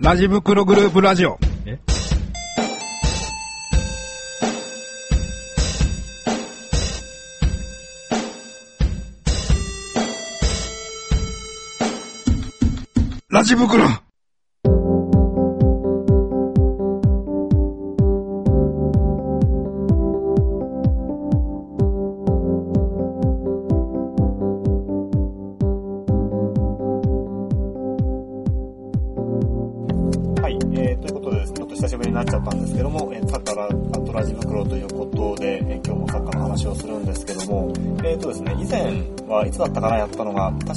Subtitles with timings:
[0.00, 1.38] ラジ袋グループラジオ。
[1.66, 1.78] え？
[13.28, 13.84] ラジ袋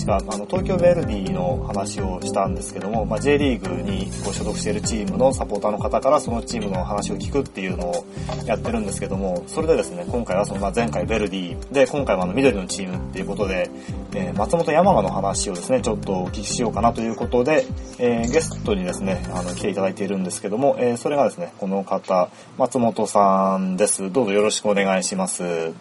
[0.08, 8.06] かあの東京ヴェルディの話をしたんですけども、まあ、J リーグにこう所属しているチームのサポーターの方からそのチームの話を聞くっていうのを
[8.46, 13.70] やってるんですけども、それでですね、今回はその、まあ、前回ヴェルディで、今回はあの緑のチームっていうことで、
[14.14, 17.66] えー松本山雅の話をですね、ちょっとお聞きしようかなということで、
[18.00, 24.12] えーゲストにですね、あの、来ていただいているんですけども、えーそれがですね、この方、松本さんです。
[24.12, 25.74] どうぞよろしくお願いします。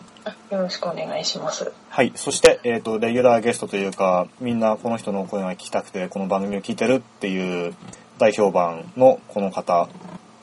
[0.51, 1.73] よろしくお願いします。
[1.89, 2.13] はい。
[2.15, 7.75] そして、えっ、と、レギュラーゲストというか、みんなこの人の声が聞きたくて、この番組を聞いてるっていう
[8.19, 9.89] 代表版のこの方、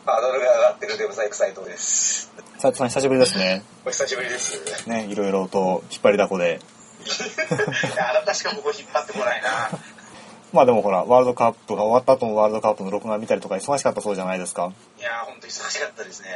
[0.05, 2.33] ハードルが上がってるデブサイク斎藤です。
[2.57, 3.63] 斉藤さん久しぶりですね。
[3.85, 4.89] お久しぶりです。
[4.89, 6.59] ね、いろいろと引っ張りだこで。
[7.03, 9.69] いやあなたしかここ引っ張ってこないな。
[10.53, 14.71] まあでもほら、ワールドカップが終わった後もワールドカップの録画見たりとか忙しかったそうじゃないですか。
[14.99, 16.27] いやー、ほんと忙しかったですね。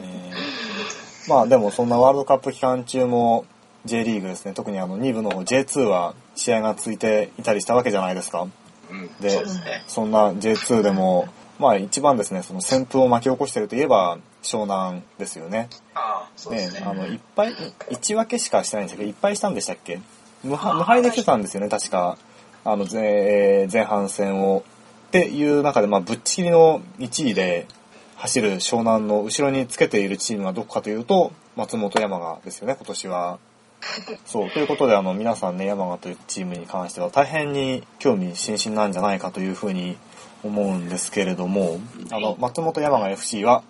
[0.00, 3.46] えーまあでもそんなワールドカップ期間中も
[3.86, 8.46] J リーグですね、特にあの2部の方 J2 は試合が続いていたりしたわけじゃないですか。
[8.90, 9.84] うん、でそうですね。
[9.86, 11.26] そんな J2 でも、
[11.58, 15.70] まあ一番ですね、その旋風を巻き起こしているといえば湘南ですよね。
[15.94, 16.82] ああ、そうですね。
[16.86, 20.00] あの、いっぱい、1分けしかしてないんでしたっけいっぱいしたんでしたっけ？
[20.42, 22.18] 無敗無敗で来てたんですよね、確か。
[22.64, 24.64] あの、前前半戦を。
[25.08, 27.68] っていう中で、まあ、ぶっちぎりの1位で
[28.16, 33.38] 走る湘南の後ろにつけているチームはどこかというと、松本山雅ですよね、今年は。
[34.26, 34.50] そう。
[34.50, 39.96] ということで、あの、皆さんね、山雅というチームに関しては大変に興味津々なんじゃないかというふうに
[40.42, 41.78] 思うんですけれども、
[42.10, 43.62] あの、松本山雅 FC は、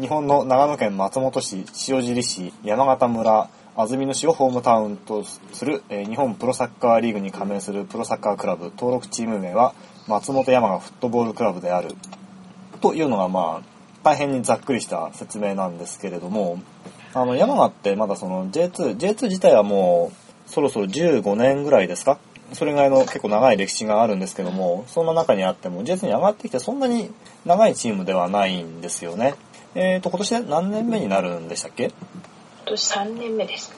[0.00, 9.74] 日本の長野県松本市、塩尻市、山形村、安曇野市をホームタウンとする、えー日本プロサッカーリーグに加盟するプロサッカークラブ、登録チーム名は
[10.06, 11.96] 松本山雅フットボールクラブである。
[12.80, 13.66] というのがまあ、
[14.04, 16.60] 大変にざっくりした説明なんですけれども、
[17.14, 20.12] あの、山雅ってまだその J2、J2 自体はも
[20.46, 22.18] うそろそろ15年ぐらいですか？
[22.52, 27.10] それぐらいの結構長い歴史があるんですけども、そんな中にあっても J2 に上がってきてそんなに
[27.44, 29.34] 長いチームではないんですよね。
[29.74, 31.90] えーと、今年で何年目になるんでしたっけ？
[32.64, 33.76] 年3年目ですね。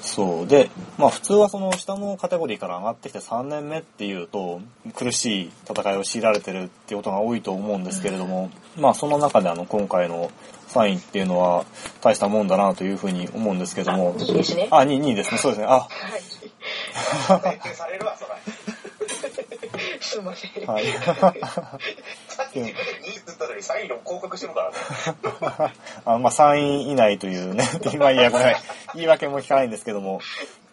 [0.00, 4.60] そうで、まあ普通はその下のカテゴリーから上がってきて3年目っていうと
[4.94, 10.30] 苦しい戦いを強いられてるっていうことが多いと思うんですけれども、まあその中であの今回の
[10.68, 11.64] 3位っていうのは
[12.02, 14.22] 大したもんだなというふうに思うんですけどもあ。
[14.22, 14.68] いいですね。
[14.70, 15.38] あ、2位、2位ですね。
[15.38, 15.66] そうですね。
[15.66, 15.88] あ、はい。
[20.04, 20.66] すいません。
[20.66, 20.84] はい。
[20.86, 22.78] さっき2位って
[23.26, 24.76] 言ったのに3位の降格してるからね。
[26.04, 28.30] あまあ3位以内というね、 今いや
[28.94, 30.20] 言い訳も聞かないんですけども、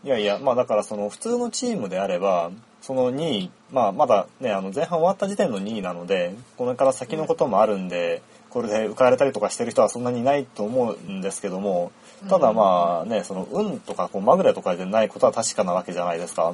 [0.03, 11.93] いやいや、まあだからその普通のチームであれば、その2位、まあまだね、あの前半終わった時点の2位なので、これから先のこともあるんで、これで浮かれたりとかしてる人はそんなにいないと思うんですけども、
[12.29, 16.49] ただまあね、その運とかこうまぐれとかでないことは確かなわけじゃないですか。
[16.49, 16.53] う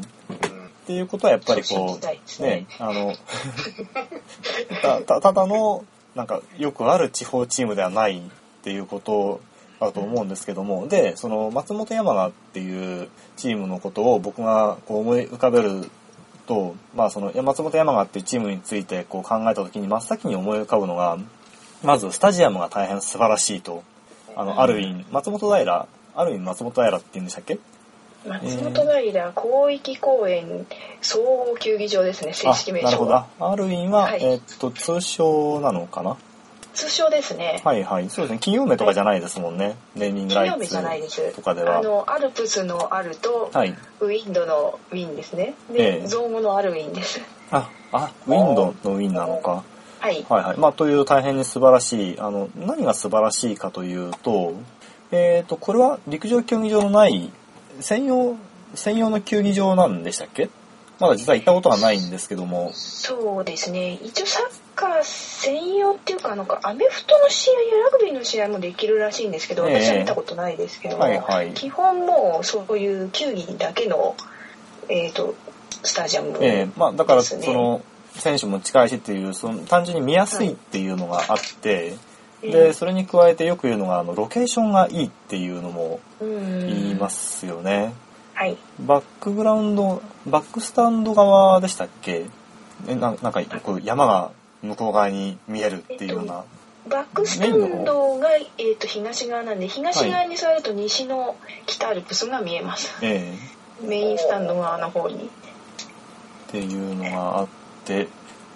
[0.54, 0.57] ん
[0.88, 2.50] っていうことはやっぱりこう、ね。
[2.50, 3.14] ね、あの、
[4.82, 5.84] たたただの、
[6.16, 8.22] なんかよくある地方チームではないっ
[8.64, 9.42] ていうこと
[9.82, 15.92] だと思うんですけども、で、その松本山雅っていうチームのことを僕がこう思い浮かべる
[16.46, 21.18] と、まあその松本山雅っていうチームについてこう考えた時に真っ先に思い浮かぶのが、
[21.84, 23.84] まずスタジアムが大変素晴らしいと。
[24.38, 27.60] あの、ある意味、松本平、ある意味松本平って言うんでしたっけ？
[28.26, 30.66] 松本平広域公園
[31.02, 33.12] 総合球技場ですね、正式名あなるほど。
[33.12, 33.28] 称は。
[33.40, 36.18] あある意味は、はいえーっと、通称なのかな？
[36.74, 37.62] 通称ですね。
[37.66, 38.10] はいはい。
[38.10, 38.38] そうですね。
[38.38, 39.76] 企業名とかじゃないですもんね。
[39.96, 41.80] ネーミングライ企業名じゃないですツとかでは。
[41.80, 43.76] あの、アルプスのアルと、はい。
[44.00, 45.56] ウィンドのウィンですね。
[45.74, 47.20] ええで、造語のアルウィンです。
[47.50, 49.64] あ、あ、ウィンドのウィンなのか。
[50.00, 50.24] はい。
[50.30, 50.58] はいはい。
[50.58, 54.54] まあ、という大変に素晴らしい、あの、何が素晴らしいかというと、
[55.12, 57.32] えっ、と、これは陸上競技場のない、
[57.80, 58.36] 専用、
[58.76, 60.50] 専用の球技場なんでしたっけ？
[61.00, 64.00] まだ実は行ったことがないんですけども、そうですね。
[64.04, 64.46] 一応サッ
[64.76, 69.82] カー専用っていうか、なんかアメフトの試合やラグビーの試合もできるらしいんですけど、ええ。
[69.84, 71.52] 私は見たことないですけども、はいはい。
[71.52, 74.16] 基本もうそういう球技だけの、
[74.90, 75.36] えっ、と、
[75.84, 76.70] スタジアムええ。
[76.76, 77.82] まあ、だから、その、
[78.16, 81.98] 選手も近いしっていう、その単純に見やすいっていうのがあって、え
[82.52, 86.68] で、それに加えてよく言うのが、あの、ロケーションがいいっていうのもうん。
[86.68, 87.94] 言いますよね。
[88.34, 88.58] はい。
[88.80, 92.26] バックグラウンド、バックスタンド側でしたっけ？
[92.88, 96.44] えななんか、こう山が向こう側に見えるっていうような。
[96.88, 101.36] バックスタンドが、えー、と東側なんで東側に座ると西の
[101.66, 103.34] 北アルプスが見えます、え
[103.84, 103.86] え。
[103.86, 105.16] メインスタンド側の方に。
[105.16, 105.20] っ
[106.48, 107.48] ていうのがあっ
[107.84, 108.08] て、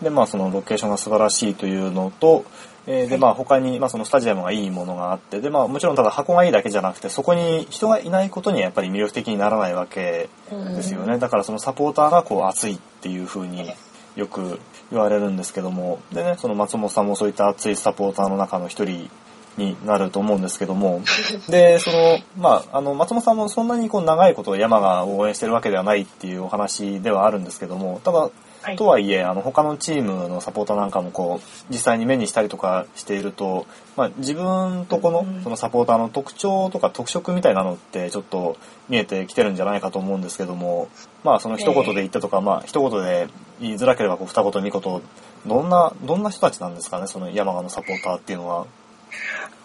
[0.01, 2.45] で、まあそのロケーションが素晴らしいというのと、
[2.87, 11.19] えーで、まあ他に、まあそのスタジアムがいいものがあって、で、まあもちろんただ箱がいいだけじゃなくて、そこに人がいないことにはやっぱり魅力的にならないわけですよね。
[11.19, 13.71] だからそのサポーターがこう熱いっていう風に
[14.15, 14.59] よく
[14.91, 19.09] 言われるんですけども、でね、その松本さんもそういった熱いサポーターの中の一人
[19.57, 21.01] になると思うんですけども、
[21.49, 28.29] で、その、まあ、あの、松本さんもそんなにこう長いこと山が応援してるわけではないっていうお話ではあるんですけども、ただ、
[28.61, 28.75] はい。
[28.75, 33.65] とはいえ、あの、他のチームのサポーターなんかもこう、実際に目にしたりとかしていると、
[33.97, 40.89] まあ、自分とこのうん、そのサポーターの特徴とか特色みたいなのってちょっと見えてきてるんじゃないかと思うんですけども、
[41.23, 43.27] まあ、その一言で言ったとか、まあ、一言で
[43.59, 45.01] 言いづらければこう二言三言、
[45.47, 48.67] どんな、どんな人たちなんですかね、その山賀のサポーターっていうのは。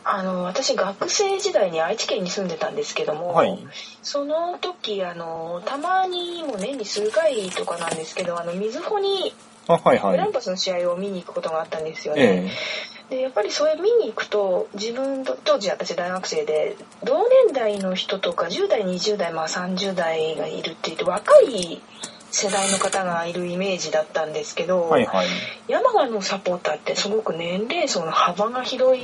[0.09, 3.59] あの私学生時代に愛知県に住んでたんですけども、はい。
[4.03, 9.35] その時あのたまにもう年に数回とかなんですけどあの水穂に
[9.67, 10.33] あ、はいはいグラン。
[10.33, 12.53] パスの試合を見に行くことがあったんですよね。
[13.11, 21.81] えでやっぱりそれ見に行くと自分と当時私大学生で同年代の人とか10代20代まあ30代がいるって言って若い
[22.31, 25.27] 世代の方がいるイメージだったんですけど、えはいはい。
[25.69, 29.01] 山賀のサポーターってすごく年齢層の幅が広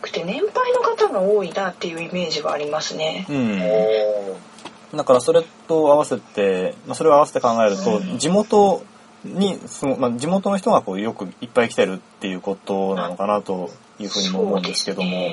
[0.00, 3.26] くて年配の方が多いなっていうイメージはありますね。
[3.28, 3.60] うん。
[3.62, 8.84] おだからそれと合わせて、まあ、それを合わせて考えると、うん地元
[9.24, 15.30] にその、まあ、地元の人がこうよくいっぱい来てるっていうことなのかなというふうにも思うんですけども。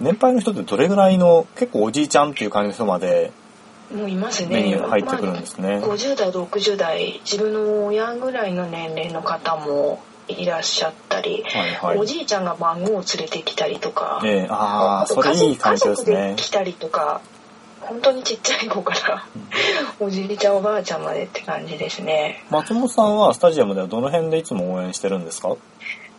[0.00, 3.32] 年配の人ってどれぐらいの結構おじいちゃんっていう感じの人まで
[3.94, 4.78] もういますね。
[4.78, 5.80] 入ってくるんですね。
[5.80, 10.00] まあ50代60代自分の親ぐらいの年齢の方も
[10.30, 11.98] いらっしゃったり、はいはい。
[11.98, 16.36] おじいちゃんが孫を連れてきたりとか、ええああ、とそれいい環境です家族ねで。
[16.36, 17.20] 来たりとか
[17.80, 19.26] 本当にちっちゃい子から
[19.98, 25.56] おじいちゃんおばあちゃんまでって感じですね松本さんはスタジアムではどの辺でいつも応援してるんですか？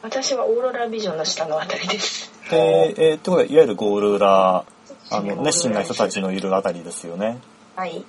[0.02, 4.66] 私はオーロラビジョンの下のあたりですで、えー、ってことは、いわゆるゴール裏、
[5.12, 7.40] あの、熱心な人たちのいるあたりですよね。
[7.76, 8.04] はい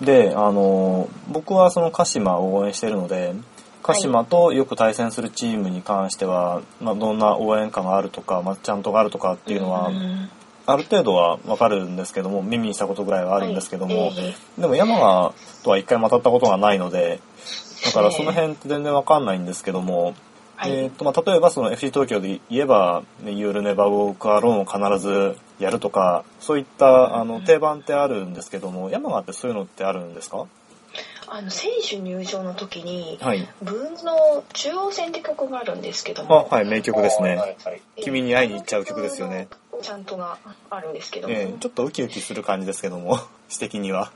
[0.00, 3.34] で、あの、僕はその鹿島を応援しているので、
[3.88, 10.30] 鹿島とよく対戦するチームに関しては、まあ、どんな応援歌があるとか、まあ、ちゃんとがあるとかっていうのは、ん
[10.66, 15.32] ある程度はわかるんですけども、耳にしたことぐらいはあるんですけども、はいえでも山賀
[15.64, 17.20] とは一回も当たったことがないので、
[17.86, 20.12] だからその辺って全然わかんないんですけども、
[20.56, 20.72] はい。
[20.72, 30.44] えーとまあ、例えばその FC 東京で言えば「ね You'll Never Walk Alone」を必ずやるとかそういったあの定番ってあるんですけども山賀ってそういうのってあるんですか？
[31.30, 33.48] あの選手入場の時にはい。
[33.62, 37.36] ブームの中央線って曲があるんですけども、あはい名曲ですね。
[37.36, 39.48] はいはい君に会いに行っちゃう曲ですよね。
[39.82, 40.38] ちゃんとが
[40.70, 44.10] あるんですけども、えーちょっとウキウキする感じですけども 詩的には。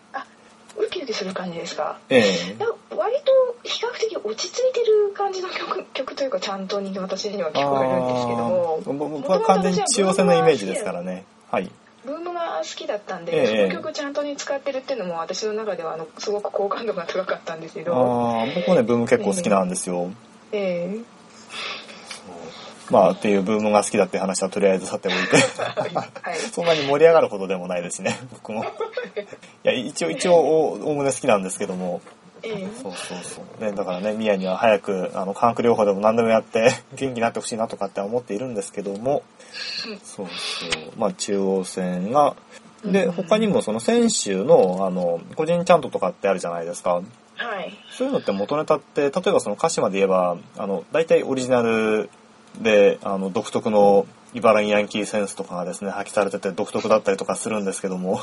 [0.76, 1.98] ウキウキする感じですか？
[2.08, 2.22] えい
[2.58, 2.66] や
[2.96, 11.24] 割と比較的落ち着いてる感じの曲曲というかちゃんとに私にはえ聞こえるんですけどもあーぼ僕は完全に中央線のイメージですからね。
[11.50, 11.70] はい。
[12.04, 20.10] ブームが好きだったんで、ええその曲ちゃんとに使ってるっていうのも私の中ではあのすごく好感度が高かったんですけどああ僕もねブーム結構好きなんですよ。
[20.52, 21.12] ええ
[22.90, 25.36] まあっていうブームが好きだって話はとりあえずさておいて。
[25.36, 28.64] はい そんなに盛り上がるほどでもないですしね、僕も。
[28.64, 28.66] い
[29.62, 32.00] や、一応、一応、おおおむね好きなんですけども。
[32.42, 32.68] ええ。
[32.82, 33.62] そうそうそう。
[33.62, 39.22] ね、だからね、ミヤには早く、あの、化学療法でも何でもやって、 元気になってほしいなとかって思っているんですけども、
[39.88, 39.98] うん。
[39.98, 40.70] そうそう。
[40.96, 42.34] まあ、中央線が、
[42.84, 43.12] で、うん。
[43.12, 47.02] 他にもその選手の、あの、個人チャントとかってあるじゃないですか。
[47.36, 47.72] はい。
[47.90, 52.10] そういうのって元ネタって、例えばその歌詞まで言えば、あの、大体オリジナル
[52.60, 58.20] で、あの、独特の茨城ヤンキーセンスとかがですね、発揮されてて独特だったりとかするんですけども、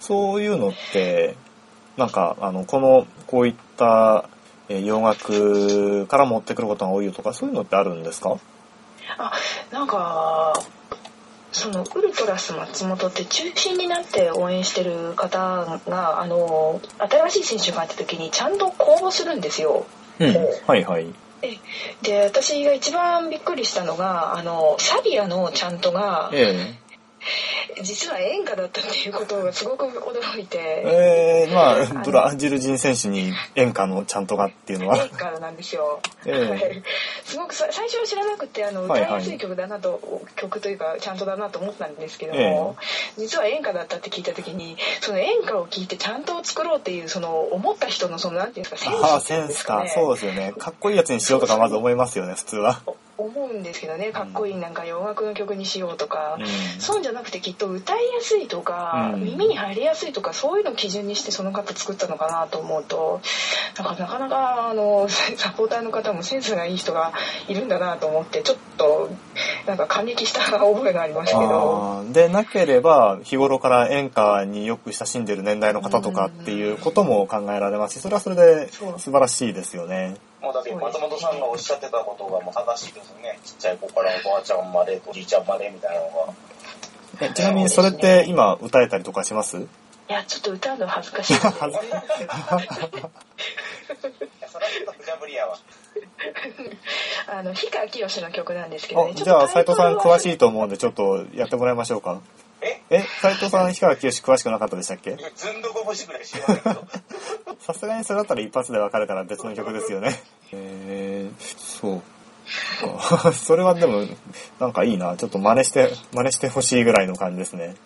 [0.00, 1.36] そういうのって、
[1.96, 4.28] なんか、あの、この、こういった、
[4.68, 8.38] えー洋楽から持ってくることが多いとか、そういうのってあるんですか？
[9.18, 9.32] あ
[9.72, 10.54] なんか
[11.50, 15.38] そのウルトラス松本って中心になって応援してる方
[15.88, 19.84] があの新しい選手が入った時にちゃんと公募するんですよ
[20.18, 20.34] うん。
[20.66, 21.06] はいはい。
[22.02, 26.74] で私が一番びっくりしたのがあのサビアのちゃんとがえ
[27.82, 35.06] 実は演歌だったっていうことがすごく驚いて、えー、まあ、ブラジル人選手に演歌のちゃんとがっていうのは演。
[35.06, 36.00] 歌なんですよ。
[36.26, 36.82] ええはい
[37.24, 42.76] すごくさ最初は知らなくてあのはいはい歌いやすい曲だなと、曲というかちゃんとだなと思ったんですけどえも、
[43.16, 49.84] 実は演歌だったって聞いた時にその演歌を聴いてちゃんと作ろうっていうその思った人のそのなんていうんですかセンスああ、っていセンスか。
[49.88, 50.52] そうですよね。
[50.58, 52.82] かっこいいやつにしようとかまず思いますよね、普通は。
[53.18, 56.46] 思うんですけどねかっこいいなんか洋楽の曲にしようとか、うん。
[56.80, 59.24] そうじゃなくてきっと歌いやすいとか、うん。
[59.24, 63.20] 耳に入りやすいとかそういうのを基準にしてその方作ったのかなと思うと
[63.76, 67.12] なんかなかなかあの サポーターの方もセンスがいい人が
[67.48, 69.10] いるんだなと思ってちょっと
[69.66, 72.04] なんか感激した覚えがありますけど。
[72.12, 80.16] でなければ日頃から演歌によく親しんでる年代の方とかっていうことも考えられますしそれはそれで素晴らしいですよね。
[80.42, 83.38] もうだって松本さんがおっしゃってたことがもう正しいですよね。
[83.44, 86.34] ちっちゃい子からおばあちゃんまで、おじいちゃんまでみたいなのが。
[87.20, 89.58] えちなみにそれって今歌えたりとかします？
[89.58, 89.66] い
[90.08, 92.02] やちょっと歌うの恥ずかしい のでいや
[94.48, 95.56] それはちょっと無茶ぶりやわ。
[97.28, 102.20] あの氷川きよしの曲なんですけどねあじゃあ斉藤さん詳しいいと思うんでちょっとやってもらいましょうか。
[102.62, 105.16] ええ斉藤さん氷川きよし詳しくなかったでしたっけ？
[105.34, 106.86] ずんどこ節ぐらい知らないけど。
[107.60, 110.22] さすがにそれだったら一発でわかるから別の曲ですよね。
[110.52, 112.00] えー、そう
[113.20, 113.32] か。
[113.34, 114.04] それはでも、
[114.58, 115.16] なんかいいな。
[115.16, 117.76] ちょっと真似して、真似してほしいぐらいの感じですね。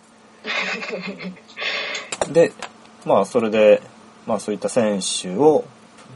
[2.29, 2.51] で、
[3.05, 3.81] まあそれで、
[4.25, 5.63] まあそういった選手を、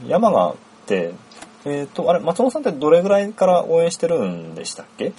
[0.06, 0.54] 山賀っ
[0.86, 1.12] て、
[1.64, 5.12] えっ、と、あれ、松本さんってどれぐらいから応援してるんでしたっけ？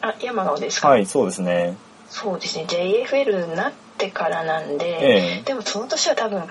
[0.00, 1.76] あ山川ですか、はい、そうですね。
[2.12, 2.66] そうですね。
[2.68, 5.42] JFL になってからなんで、ええ。
[5.46, 6.42] でもその年は多分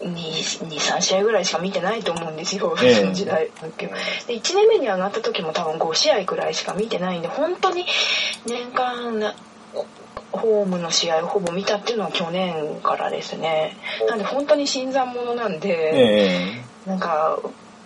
[0.00, 2.94] 23試合ぐらいしか見てないと思うんですよ、ええ。
[2.96, 3.48] その時代
[4.26, 7.86] で1年目に上がった時も多分5試合くらいしか見てないんで本当に
[8.44, 9.36] 年間な
[10.32, 13.76] ホームの試合をほぼ見たっていうのは去年からですね。
[14.08, 17.38] なんで本当に新参者なんで、えなんか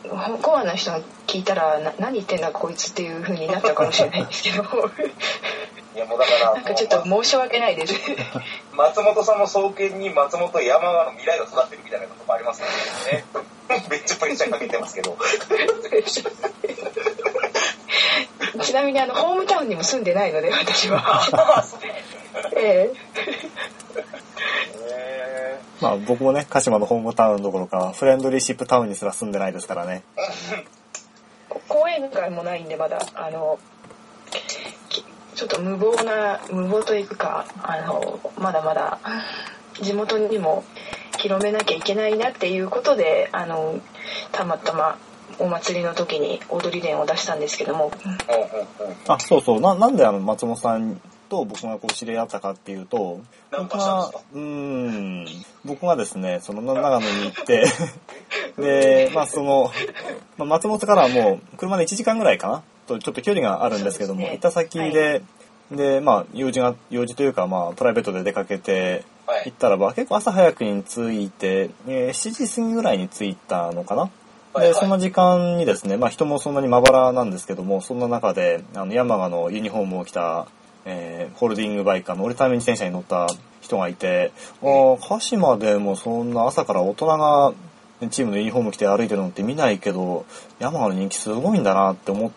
[0.09, 4.63] ほコアな人が聞いたらな何言ってんだこいつっていう風になったかもしれないんですけど
[5.97, 7.95] いやもうだから、なんかちょっと申し訳ないです
[8.77, 12.61] 松本さんの創建に松本山川の未来が育ってるみたいなこともあります
[13.11, 13.25] ね。
[13.89, 15.17] めっちゃプレッシャーかけてますけど。
[18.63, 21.65] ちなみにあのホームタウンにも住んでないので私は
[22.57, 23.21] ええ
[24.93, 30.03] へまあ僕もね、鹿島のホームタウンどころか、フレンドリーシップタウンにすら住んでないですからね。
[31.69, 33.59] 講演会もないんでまだあの
[34.31, 34.86] き
[35.37, 38.99] ちょっと無謀な無謀というかあのまだまだ
[39.81, 40.65] 地元にも
[41.19, 43.79] 広めなきゃいけないなっていうことであの
[44.33, 44.99] たまたま
[45.39, 47.93] お祭りの時に踊り連を出したんですけども。
[49.07, 49.61] あ、そうそう。
[49.61, 55.27] な、なんであの、松本さんと僕がこう知り合ったかっていうと、なん僕がうーん、
[55.65, 57.67] 僕がですね、その長野に行って、
[58.57, 59.71] で、まあその、
[60.39, 64.31] まあ、松本からはもう車で1時間ぐらいかなと、ちょっと距離があるんですけども、ね。
[64.31, 65.23] 行った先で、
[65.71, 69.47] で、まあ用事が、用事というかまあプライベートで出かけて、はい。
[69.47, 74.05] 行ったらば結構朝早くに着いて、えー7時過ぎぐらいに着いたのかな？
[74.05, 74.11] で、
[74.55, 74.75] はいはい。
[74.75, 80.47] その時間にですね、まあ人もそんなにまばらなんですけども、そんな中で、あの、ヤマガのユニフォームを着た、
[80.85, 83.27] えーホールディングバイク、あの、折りたたみ自転車に乗った
[83.61, 84.31] 人がいて、
[84.63, 87.53] ああ、鹿島でもそんな朝から大人が
[88.11, 90.25] チームのユニフォーム着て歩いてるのって見ないけど、
[90.61, 92.31] ヤマガの人気すごいんだなって思っ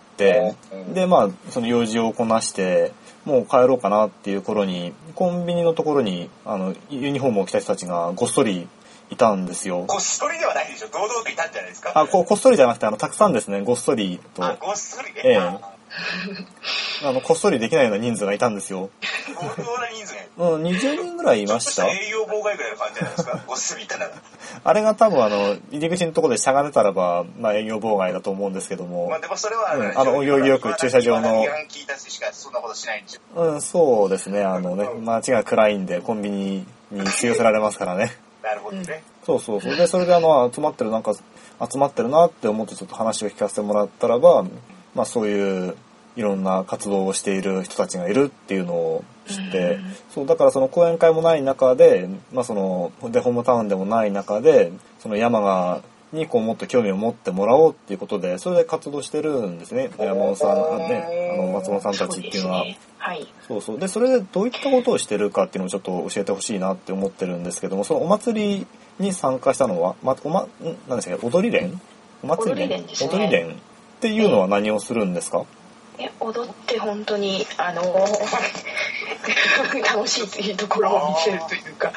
[0.93, 2.91] で、まあ、その用事をこなして、
[3.25, 8.67] もう帰ろうかなっていう頃に、コンビニのところに、あの、ユニフォームを着た人たちがごっそり
[9.09, 9.85] いたんですよ。
[9.87, 10.87] こっそりではないでしょ。
[10.87, 11.91] 堂々といたんじゃないですか。
[11.95, 15.21] あ、ここっそりじゃなくて、あの、たくさんですね、ごっそりと、あ、ごっそりね。
[15.23, 15.78] ええ
[17.03, 18.89] あ あの、こっそりできないような人数がいたんですよ。
[19.39, 20.29] 相当な人数ね。
[20.37, 21.87] うん、20人ぐらいいました。
[21.87, 23.39] 営業妨害ぐらいの感じじゃないですか。
[23.47, 24.11] ごっそりいたなら。
[24.63, 31.45] あれが多分あの、入り口のところでしゃがれたらば、まあ営業妨害だと思うんですけどもまあ、でもそれは、うんあのお行儀よく駐車場の。
[33.35, 38.15] うん、そうですね、あのね、街が暗いんでコンビニに吸い寄せられますからね。
[38.43, 39.03] なるほどね。
[39.25, 39.75] そうそうそう。
[39.75, 44.43] で、それであの、集まってる、なんか、集まってるなって思ってちょっと話を聞かせてもらったらば、
[44.95, 45.75] まあそういう、
[46.19, 49.79] いろんな活動をしている人たちがいるっていうのを知って、
[50.13, 59.91] そう、だからその講演会もない中で、まあその、で、ホームタウンでもない中で、その山が、にこうもっと興味を持ってもらおうっていうことで、それで活動してるんですね。
[59.97, 62.65] 山本さん、あね、あの、松本さんたちっていうのは。
[62.97, 63.27] はい。
[63.47, 63.79] そうそう。
[63.79, 70.47] で、それでどういったことをしてるかっていうのをちょっと教えてほしいなって思ってるんですけども、そのお祭りに参加したのは、ま、おま、ん
[70.89, 71.27] 何でしたっけ？
[71.27, 71.79] 踊り連？
[72.23, 72.81] お祭り連？
[72.81, 72.87] ね。
[72.99, 75.58] 踊り連っていうのは何をするんですか、え
[76.19, 77.81] 踊って本当にあの
[79.93, 81.91] 楽しいところを見せるというか、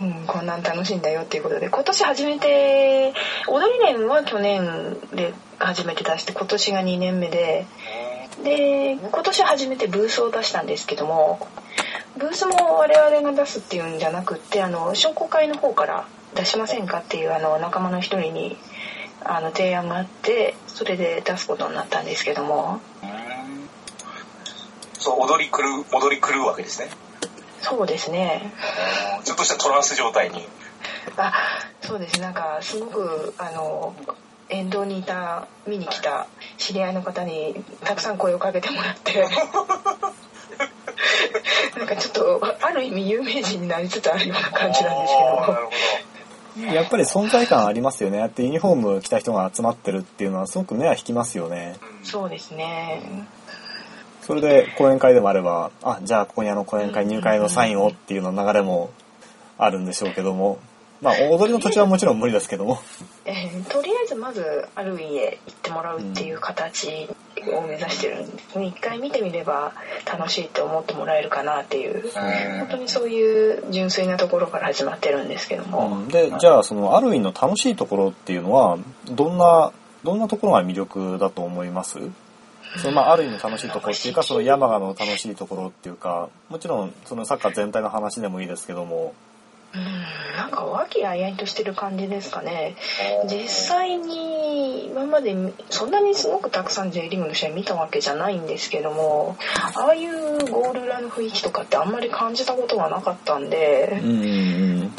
[0.00, 3.12] うん、こんなん楽しいんだよっていうことで今年初めて
[3.46, 7.66] 踊り連は去年で初めて出して今年が2年目で
[8.42, 11.46] で今年初めてブースを出したんですけども
[12.16, 18.56] ブースも我々が出すっていうんじゃなくってあの商工会の方から出しませんかっていうあの仲間の一人に
[19.24, 22.80] あの提案があってそれで出すことになったんですけども。
[25.02, 26.90] そう、踊り狂う、踊り狂うわけですね。
[27.62, 28.52] そうですね
[29.24, 30.46] ちょっとしたトランス状態に。
[31.16, 31.32] あ
[31.80, 33.94] そうですなんかすごくあの
[34.48, 36.26] 沿道にいた見に来た
[36.58, 39.22] 知り合いの方にたくさん声をかけてもらって
[41.78, 45.14] なんかちょっとある意味有名人になりつつあるような感じなんです
[46.56, 48.18] けどやっぱり存在感ありますよね。
[48.18, 51.76] やってユニフォーム着た人が集まってるっていうのはすごく目は引きますよね。
[52.04, 53.00] そうですね
[54.22, 58.90] それで講演会でもあれば、あ、じゃあここにあの講演会入会のサインをっていうの流れも
[59.58, 60.58] あるんでしょうけども、
[61.00, 62.78] まあ踊りの土地はもちろん無理ですけども、
[63.26, 67.08] えーとりあえずまずある家行ってもらうっていう形
[67.52, 68.66] を目指してるんですね。
[68.66, 69.72] 一回見てみれば
[70.06, 72.08] 楽しいって思ってもらえるかなっていう。
[72.60, 76.08] 本当にそういう純粋なところから始まってるんですけども、うん。
[76.08, 78.78] で、じゃあそのある意味の楽しいところっていうのは、
[79.10, 79.72] どんな、
[80.04, 81.98] どんなところが魅力だと思います？
[82.78, 89.14] そのまあある意味楽しいところっていうか、その山鹿の楽しいところっていうか、もちろんそのサッカー全体の話でもいいですけども、
[89.74, 92.76] うんなんか和気あいあいとしてる感じですかね。
[93.26, 95.34] 実際に今まで
[95.70, 99.36] そんなにすごくたくさん J リーグの試合見たわけじゃないんですけども
[99.76, 103.98] ああいうゴール裏の雰囲気とかってあんまり感じたことがなかったんで。
[104.02, 104.94] うん、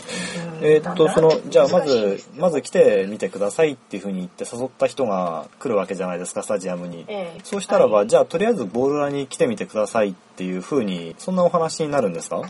[0.61, 7.05] えーっと、その、じゃあまずす、まず来てみてくださいっていうふうに言って誘った人が来るわけじゃないですか、スタジアムに。
[7.07, 7.41] ええ。
[7.43, 8.07] そうしたらば、はい。
[8.07, 12.41] じゃあとりあえずボール裏に来てみてくださいっていうふうに、そんなお話になるんですか？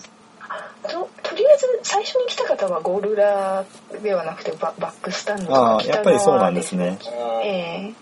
[0.84, 3.66] ととりあえず最初に来た方はゴール裏
[4.02, 6.98] ではなくてババックスタンドとかああ、やっぱりそうなんですね。
[7.44, 7.94] ええ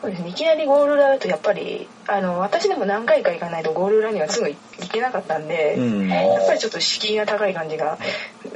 [0.00, 4.56] そうですねいきなりゴール裏だとやっぱりあの私でも何回か行かないとゴール裏にはすぐ行
[4.92, 6.08] けなかったんで、うん。
[6.08, 7.98] やっぱりちょっと敷居が高い感じが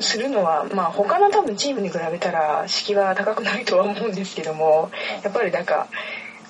[0.00, 4.90] するのはまあ他の多分チームに比べたら敷居は高くないとは思うんですけども
[5.24, 5.88] やっぱりなんかか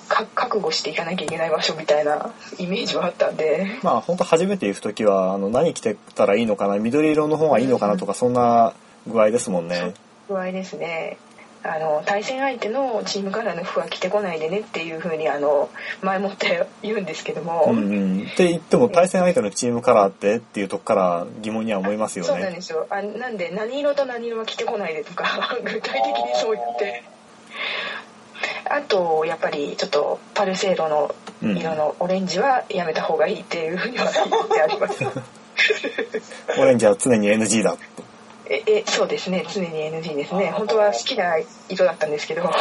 [0.09, 3.79] 覚悟していかなきゃいけない場所みたいなイメージはあったんで。
[3.83, 8.73] まあ本当初めて行くときは、あの、何着てたらいいのかな、緑色の方がいいのかなとか、そんな
[9.07, 9.93] 具合ですもんね。
[10.27, 11.17] 具合ですね。
[11.61, 15.69] あの対戦相手のチームカラーの服は着てこないでねっていう風にあの
[16.01, 18.27] 前もって言うんですけども、うんうん。
[18.31, 22.29] って言っても対戦相手のチームカラーってっていうとこから疑問には思いますよね。
[22.29, 22.87] そうなんですよ。
[22.89, 25.25] あなんで何色と何色は着てこないでとか
[25.61, 27.03] 具体的にそう言って
[28.65, 35.03] あとやっぱりちょっとパルセーロの色のオレンジはやめた方がいいっていうふうには言ってあります。
[36.57, 37.79] オレンジは常に NG だと。
[38.51, 39.45] ええそうですね。
[39.47, 40.51] 常に NG ですね。
[40.51, 41.35] 本当は好きな
[41.69, 42.43] 色だったんですけど。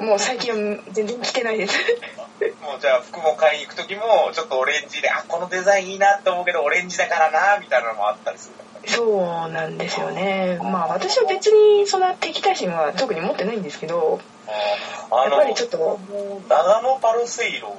[0.00, 1.78] もう最近は全然着てないです。
[2.60, 10.58] もうじゃあ服も買いに行く時もちょっとオレンジであこのデザインいいなって思うけどオレンジだからなみたいなのもあったりするそうなんですよね。
[10.62, 14.20] まあ私は別にそんな敵対心は特に持ってないんですけど
[15.10, 15.98] あのやっぱりちょっと。
[16.48, 17.76] 長野パルセイロ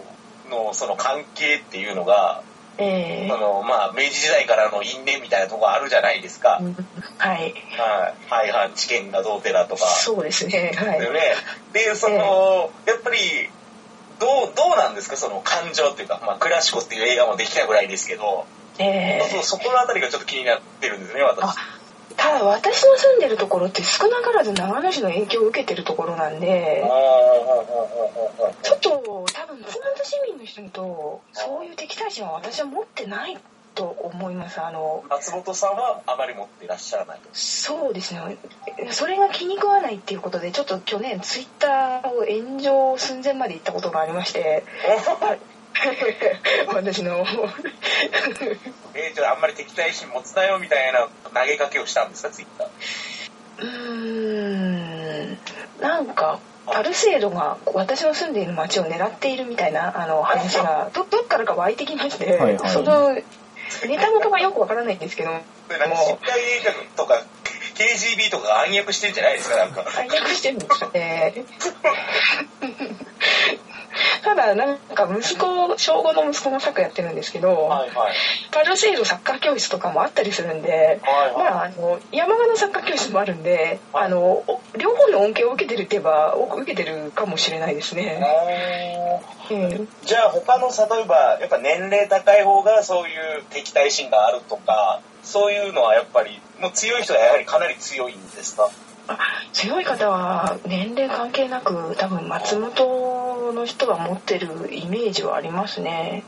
[0.50, 2.41] のその関係っていうのが、
[2.78, 3.30] ええ。
[3.30, 6.76] そのまあ明治時代からの因縁みたいなとこあるじゃないですか、うん。
[7.18, 7.39] はい。
[7.39, 7.54] はい、
[8.30, 9.86] 廃藩置県がどうてらとか。
[9.86, 10.74] そうですね。
[10.76, 11.00] はい。
[11.00, 11.22] でね。
[11.74, 13.18] でその、やっぱり
[14.20, 15.18] どうどうなんですか？
[15.18, 18.46] その感情っていうか、まあ、クラシコっていう映画もできたぐらいですけど、
[18.80, 21.44] ええそこのあたりがちょっと気になってるんですね私。
[21.44, 21.56] あ
[22.18, 26.84] ただ私の住んでるところって少なからず長野市の影響を受けてるところなんで
[28.64, 33.38] ちょっと多分津南市民の人とそういう敵対心は私は持ってない
[33.76, 34.62] と思います。
[34.62, 37.28] あの松本さんはあまり持っていらっしゃらないと。
[37.34, 38.38] そうですね。
[38.92, 44.64] それが気に食わないっていうことでちょっと去年ツイッターを炎上寸前まで行ったことがありまして
[46.68, 47.26] 私の
[48.94, 52.68] えー、じゃああんまり敵対心持つなよみたいな投げかけをしたんですかツイッター。
[53.60, 55.38] うーん。
[55.82, 62.70] なんかパルセードが私の住んでいる町を狙っているみたいなあの話が どどっからか湧いてきまして、はいはい。
[62.70, 67.22] そのネタ元がよくわからないんですけどなんか CIA とか
[67.76, 69.86] KGB とかが暗躍してんじゃないですかなんか。
[70.00, 71.46] 暗躍してるんですよね
[74.24, 78.14] ただなんか息子小5の息子もサッカーやってるんですけど、はいはい。
[78.52, 81.36] パルセイロサッカー教室とかもあったりするんで、はいはい。
[81.38, 84.06] まあ、あの山鹿のサッカー教室もあるんで、はい。
[84.06, 88.22] あのお両方の恩恵を受けてるって言えばお受けてるかもしれないですね。
[89.52, 89.88] うん。
[90.04, 98.70] じゃあ他の例えばやっぱ年齢高い方がそういう敵対心があるとかそういうのはやっぱりもう強い人はやはりかなり強いんですか？
[99.08, 99.18] あ
[99.54, 106.24] 強い方は年齢関係なく多分松本の人は持ってるイメージはありますね。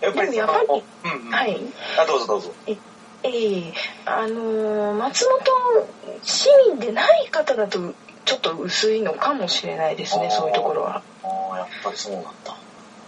[0.00, 0.66] やっぱりやっぱり
[1.04, 1.58] うんうん、はい。
[1.98, 2.76] あどうぞどうぞえ
[3.24, 3.72] え
[4.04, 5.88] あのー松本
[6.22, 11.02] 市民でない方だとちょっと薄いのかもしれないですねそういうところは。
[11.24, 12.57] ああやっぱりそうなんだ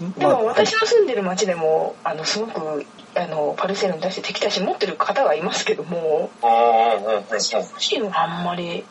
[0.01, 8.85] でも私の住んでる町でもあのすごくあのパルセールに対して敵対心持ってる方がいますけども私自身はあんまり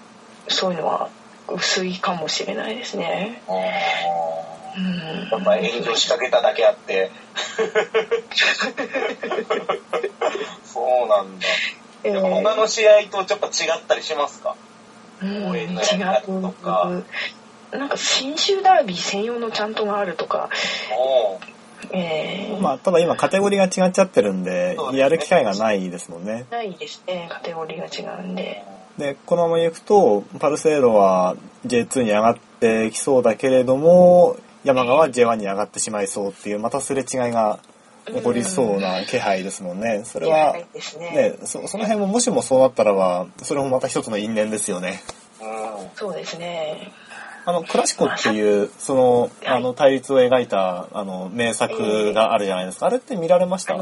[0.47, 1.09] そういうのは
[1.47, 3.41] 薄いかもしれないですね。
[3.47, 3.51] あ
[4.77, 4.85] うん。
[4.85, 7.11] ーやっぱ炎上仕掛けただけあって。
[10.63, 11.45] そうなんだ。
[12.03, 14.55] えやっぱ他の試合とちょっと違ったりしますか？
[15.21, 16.83] うん、応違援のやり方とか。
[16.87, 17.03] う。
[17.71, 20.49] なんか新州ダービー専用のちゃんとがあるとか、
[21.91, 26.45] えーまあ、ただ今カテゴリーが違っちゃってるんでねやる機会がないですもんね。
[26.51, 28.63] ないですねカテゴリーが違うんで。
[28.99, 37.59] で、このまま行くと、パルセーロは J2 に上がってきそうだけれども、山川は J1 に上がってしまいそうっていう、またすれ違いが
[38.05, 40.03] 起こりそうな気配ですもんね。
[40.03, 40.67] それは、ね
[40.99, 45.01] ね、そその辺ももしもそうなったらば、それもまた一つの因縁ですよね。
[45.41, 46.91] うんそうですね。
[47.49, 52.85] あの、クラシコっていう、その、あの、対立を描いた、あの、名作があるじゃないですか。
[52.85, 53.73] あれって見られました？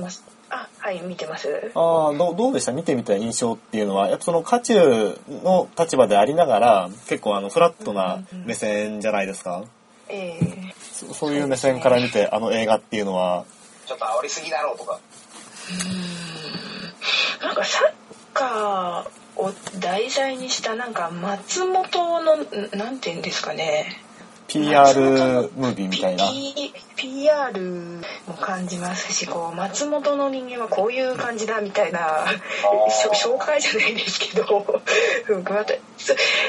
[0.50, 1.72] あはい、見てます。
[1.76, 2.72] ああ、どうどうでした？
[2.72, 9.66] 見てみた印象っていうのは、やっぱその渦中の立場でありながら、結構あの、フラットな目線じゃないですか？
[10.08, 13.44] ええそそういう目線から見て、あの映画っていうのは、
[13.86, 15.00] ちょっと煽りすぎだろうとか。
[17.42, 17.92] なんかサッ
[18.34, 24.04] カーを題材にしたなんか松本のんなんて言うんですかね
[24.48, 26.30] PR ムービーみたいな。
[26.30, 32.26] P- PR も感じますしこう松本の人間はこういう感じだみたいな
[33.14, 34.44] 紹介じゃないですけど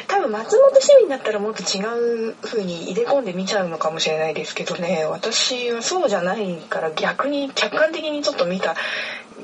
[0.06, 1.82] 多分松本市民だったらもっと違
[2.30, 8.76] う風に入れ込んで見ちゃうのかもしれないですけどね私はそうじゃないから逆に客観的にちょっと見た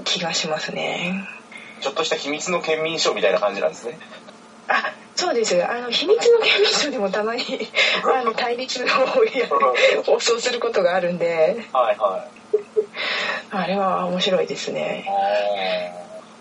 [0.05, 1.29] 気がしますね。
[1.85, 3.99] ちょっとした秘密の県民賞みたいな感じなんですね。
[4.68, 5.62] あそうです。
[5.62, 7.42] あの秘密の県民賞でもたまに
[8.03, 8.94] あの対立のや
[10.07, 11.59] 放送することがあるんで。
[11.75, 12.59] はいはい。
[13.51, 15.05] あれは面白いですね。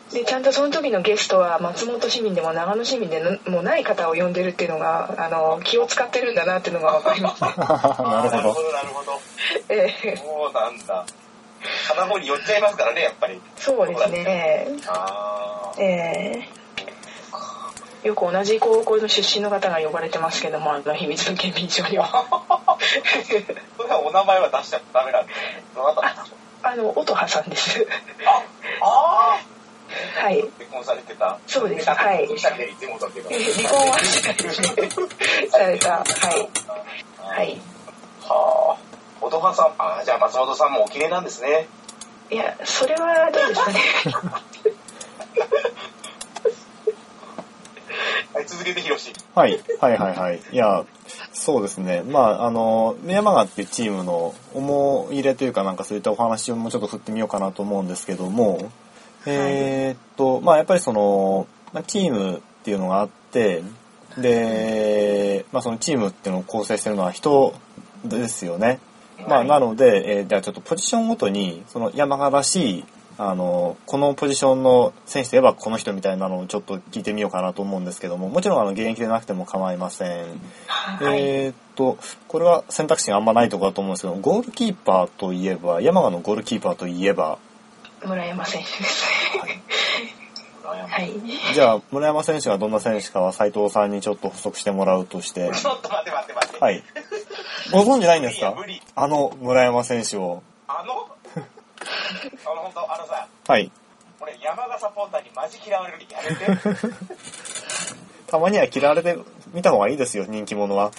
[0.10, 7.42] あでちゃんとその時のゲストは松本市民でも長野市民でのもない方を呼んでるっていうのがあの気を使ってるんだなっていうのが分かります。
[7.44, 7.68] なるほ
[8.00, 8.08] ど。
[8.08, 9.22] なるほどなるほど。
[9.68, 10.16] ええ。
[10.16, 11.06] そうなんだ
[11.96, 13.40] 卵に寄っちゃいますからねやっぱり。
[13.58, 14.68] そうですね。
[14.88, 16.48] ああえ
[18.04, 18.08] え。
[18.08, 22.08] よく同じ高校の出身の方が呼ばれてますけどもあの秘密の県民賞には。
[23.78, 25.34] それはお名前は出しちゃダメなんで
[25.74, 26.38] どなたなんでしょう？
[26.64, 27.86] あの音羽さんです。
[28.82, 29.40] ああ
[30.22, 30.42] はい。
[30.42, 31.38] 結婚されてた。
[31.48, 31.90] そうです。
[31.90, 32.28] あはい。
[32.28, 32.98] 離婚
[33.90, 34.68] はしないですね。
[35.50, 35.90] された。
[35.92, 36.50] はい。
[37.38, 37.58] はい。
[38.22, 38.93] はあ
[39.32, 41.68] さんああじゃあ松本さんもお綺麗なんですね
[42.32, 43.80] いやそれはどうですかね
[48.34, 50.40] はい続けてひろしはい、はいはいはい。
[50.52, 50.86] いや、
[51.32, 52.04] そうですね。
[52.04, 58.72] まあ、あの、山川っていうチームの思い入れというかなんかそういったお話をもうちょっと振ってみようかなと思うんですけども、
[59.26, 63.64] えーっと、まあやっぱりその、まあチームっていうのがあって、
[64.20, 67.56] で、まあそのチームっていうのを構成してるのは人
[68.06, 68.80] ですよね。
[69.28, 72.86] まあなので、えーじゃあちょっとポジションごとに、その山川らしい、
[73.18, 80.26] あの、このポジションの選手といえばこの人みたいなのをちょっと聞いてみようかなと思うんですけども、もちろんあの現役でなくても構いません。
[80.68, 81.20] はい。
[81.20, 87.38] えーっと、これは選択肢があんまないところだと思うんですけど、ゴールキーパーといえば、山川のゴールキーパーといえば、
[88.04, 89.06] 村山選手です
[89.40, 90.23] はい
[91.54, 96.84] じゃあ村山選手がどんな選手かは斉藤さんにちょっと補足してもらうとして、 ちょっと待って待って待ってはい。
[97.72, 98.56] ご存知ないんですか？
[98.96, 100.42] あの村山選手を。
[100.68, 100.94] あの？
[102.46, 103.72] あの本当あのさはい。
[104.22, 106.78] 俺山賀サポーターにマジ嫌われるやめて
[108.28, 109.18] たまには嫌われて
[109.54, 110.92] みた方がいいですよ、人気者は。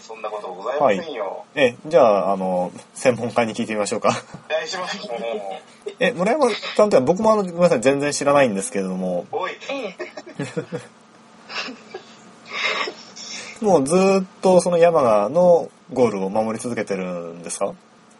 [0.00, 4.10] そんなことございませんよ、え、じゃあ、あの、専門家に聞いてみましょうか。
[4.48, 9.52] お願いしますもう え、村山さんって僕もあの、ごめんなさい、全然知らないんですけれども、おい。
[9.70, 9.94] え
[13.62, 17.74] えもうずーっとその山賀のゴールを守り続けてるんですか？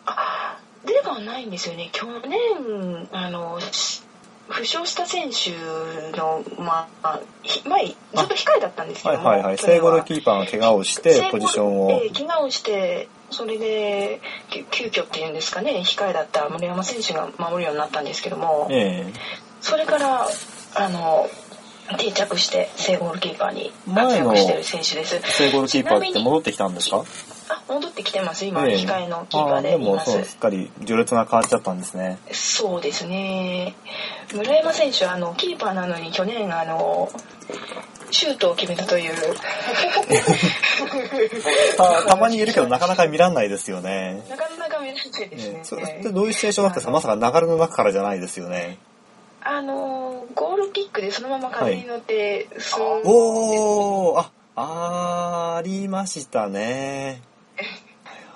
[0.06, 1.90] あではないんですよね。
[1.92, 4.02] 去年あのし
[4.48, 5.50] 負傷した選手
[6.16, 9.58] の、まあ、ひ前ずっと控えだったんですけども、はいはいはい。
[9.58, 11.90] 正ゴールキーパーが怪我をして、ポジションを。
[11.90, 19.12] ええ怪我をしてそれで急急遽っていうんですかね控えだった森山選手が守るようになったんですけどもええ
[19.60, 20.26] それから
[20.76, 21.28] あの
[21.98, 26.98] 定着して正ゴールキーパーに活躍してる選手です正ゴールキーパーって戻ってきたんですか？
[26.98, 27.04] あ
[27.68, 32.18] 戻ってきてます今、ええ控えのキーパーああでもでいますそうすっかり序列が変わっちゃったんですね。
[32.32, 33.74] そうですね
[34.34, 37.10] 村山選手はあのキーパーなのに去年あの
[38.10, 39.14] シュートを決めたという
[41.76, 44.24] たたまにいるけどなかなか見らんないですよね。
[44.28, 48.78] なかなか見られないですええねそどういうシチュエーションだったんですかまさか流れの中からじゃないですよね。
[49.40, 57.22] あのゴールキックでそのまま風に乗って、スーッおーあ、ありましたね。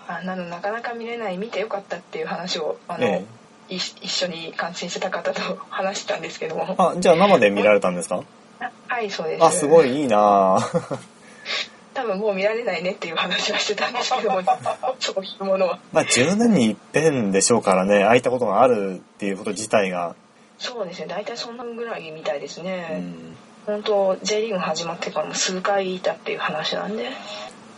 [0.08, 3.24] あんなのなかなか見れない見てよかったっていう話をあの、え
[3.68, 6.74] い一緒に観戦してた方と 話したんですけども。
[6.78, 8.22] あ、じゃあ生で見られたんですか？
[8.60, 9.44] あはいそうです。
[9.44, 10.58] あ、すごいいいな。
[10.58, 10.98] ぁ
[11.94, 14.40] 多分もう見られないねっていう話はしてたんですけども
[14.98, 15.78] そういうものは。
[15.92, 20.14] まあ10年に一遍でしょうからね、空いたことがあるっていうこと自体が。
[20.58, 21.06] そうですね。
[21.08, 23.36] 大体そんなぐらいみたいですうね、ん。
[23.66, 27.10] 本当 J リーグ始まってからも数回いたっていう話なんで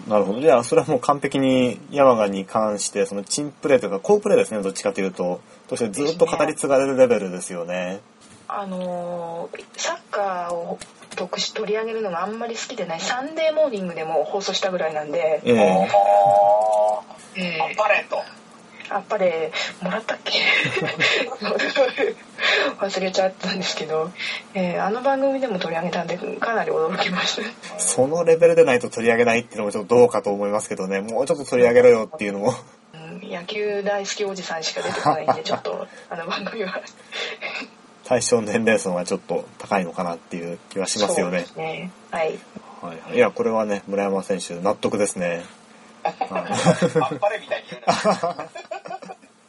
[0.09, 0.41] なるほど。
[0.41, 5.41] じゃあ、それはもう完璧に山賀に関して、そのチンプレーというか、好プレーですね、どっちかというと。
[5.69, 8.01] としてずっと語り継がれるレベルですよね。
[8.47, 10.79] あのーサッカーを
[11.17, 17.01] 特集取り上げるのがあんまり好きでないサンデーモーニングでも放送したぐらいなんで、ええあ
[17.37, 18.19] えーーパレード。
[18.91, 20.41] あっぱれもらったっけ？
[22.81, 24.11] 忘れちゃったんですけど、
[24.55, 31.01] えーあの番組でも取り上げたんでかなり驚きましたそのレベルでないと取り上げないっていうのもちょっとどうかと思いますけどね。
[31.01, 32.55] もうちょっと取り上げろよっていうのも。
[32.95, 36.81] うん野球大好きおじさんしか出てこないんでちょっとあの番組は
[38.05, 41.53] 対象年齢層がちょっと高いのかなっていう気はしますよねそうで。
[41.55, 42.39] すねはい
[42.85, 45.43] はい、いや、これはね、村山選手、納得ですね。
[46.03, 46.17] はい
[47.01, 48.47] あっぱれみたいに言うな。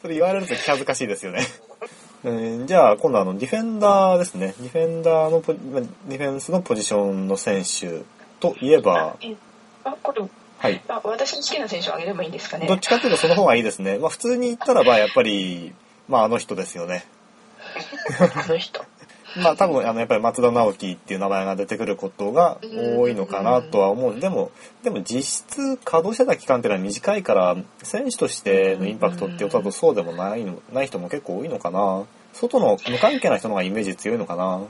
[0.06, 1.40] それ言われると気恥ずかしいですよね。
[2.22, 4.54] えーじゃあ、今度はあの、ディフェンダーですね。
[4.60, 8.02] ディフェンダーのディフェンスのポジションの選手
[8.38, 9.34] といえば、え
[9.82, 10.22] あこれ
[10.58, 10.80] はい。
[10.86, 13.98] あ私の好きな選手を挙げればいいんですかねどっちかというとその方がいいですね。
[13.98, 15.74] まあ普通に言ったらば、やっぱり、
[16.08, 17.04] まああの人ですよね。
[18.20, 18.84] あの人
[19.36, 22.58] まあ多分、あの、やっぱり松田直樹っていう名前が出てくることが
[22.96, 24.20] 多いのかなとは思う。
[24.20, 24.50] でも、
[24.82, 32.04] でも実質稼働してた期間っていうのは短いから、選手としてのインパクトっていうとだとそうでもないの、ない人も結構多いのかな。
[32.32, 34.60] 外の無関係な人の方がイメージ強いのかな。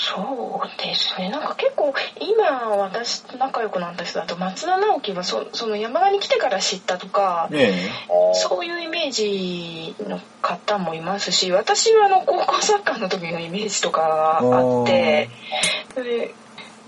[0.00, 0.60] うん。
[0.60, 7.90] そうですねなんか結構今私と仲良くなった人だと松田直樹はそその山田に来てから知ったとか、ね
[8.32, 15.28] そういうイメージの方もいますし私はあの高校サッカーの時のイメージとかがあって
[15.94, 16.34] で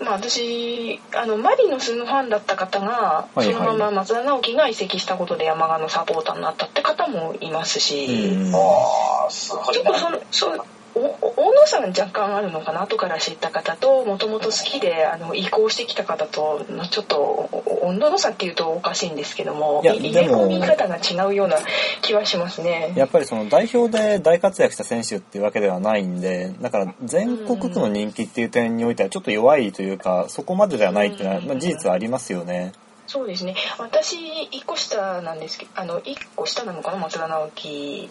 [0.01, 7.81] まあ私あのマリノスのファンだった方が、はいはいそのまま松田直樹が移籍したことで山賀のサポーターになったって方もいますえ。
[7.81, 8.55] し、うん。
[8.55, 9.72] ああ、すごいな。
[9.72, 21.57] ちょっとそのそうおお温度差が若干あるのかな後から知った方ともともと好きであの移行してきた方とのちょっとお温度の差っていうとおかしいんですけどもいや入でもれ込み方が違うような
[22.02, 22.92] 気はしますね。
[22.96, 32.72] やっぱりその代表で大活躍した選手っていうわけではないんで、だから全国区の人気っていう点においてはちょっと弱いというか、そこまでではないっていうのは、まあ、事実はありますよね。
[33.07, 33.55] そうですね。
[33.79, 38.11] 私1個下なんですけどあの1個下なのかな松田直樹。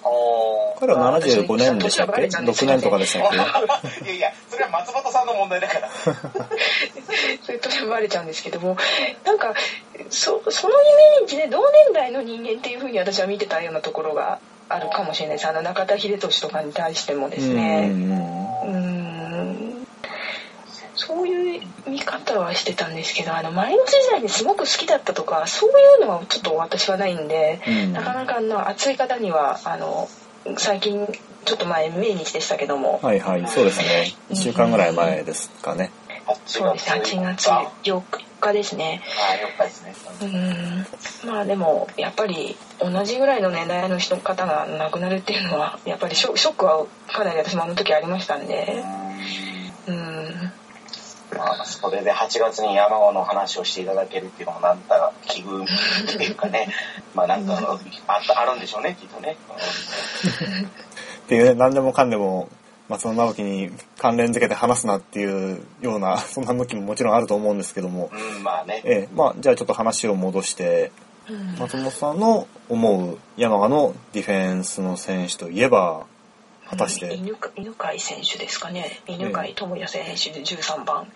[0.79, 2.11] 彼は75年でしたっけ？
[2.11, 3.29] 年はバレちゃうんです ?6 よね年とかでしたっ
[4.03, 4.05] け？
[4.05, 5.89] いやいや、それは松本さんの問題だから。
[7.43, 8.77] それとバレちゃうんですけども
[9.25, 9.53] なんか
[10.09, 10.85] そそのイ
[11.21, 15.47] メージで同年代の人間っていう風に私は見てたようなところがあるかもしれないです。
[15.47, 18.11] あの中田英寿とかに対してもですうねん。
[18.63, 19.70] うーん
[21.07, 27.93] そういう見方はしてたんですけどあの前の時代にすごく好きだったとかそういうのはちょっと私はないんで、うん。
[27.93, 30.07] なかなかあの熱い方にはあの
[30.57, 31.07] 最近
[31.45, 34.13] ちょっと前命日でしたけども、はいはい、そうですね。
[34.29, 35.89] 1週間ぐらい前ですかね。
[36.45, 37.01] そうですね。
[37.03, 38.01] 8月あ4
[38.39, 39.01] 日ですね。
[39.31, 39.95] あ、了解ですね。
[41.23, 41.29] うん。
[41.29, 48.83] まあでもやっぱり同じぐらいの年代の人方が亡くなるっていうのはやっぱりショショックはかなり私もあの時ありましたんで。
[48.85, 49.50] うん
[51.37, 56.67] まあ、それで8月に山川の話をしていただけるっていうのもなんか奇遇っていうかね、
[57.15, 59.37] まあなんかああるんでしょうね、きっとね。
[61.25, 62.49] っていうね、何でもかんでも、
[62.89, 68.81] 松野直樹に関連付けて話すなっていうような、そんな向きももちろんあると思うんですけども、うん、まあね。
[68.83, 70.91] ええ、まあ、じゃあちょっと話を戻して、
[71.29, 71.55] うん。
[71.57, 76.05] 松本さんの思う山賀のディフェンスの選手といえば、
[76.71, 77.35] 果たして、犬
[77.73, 79.01] 飼選手ですかね。
[79.07, 81.07] 犬飼智也選手で13番。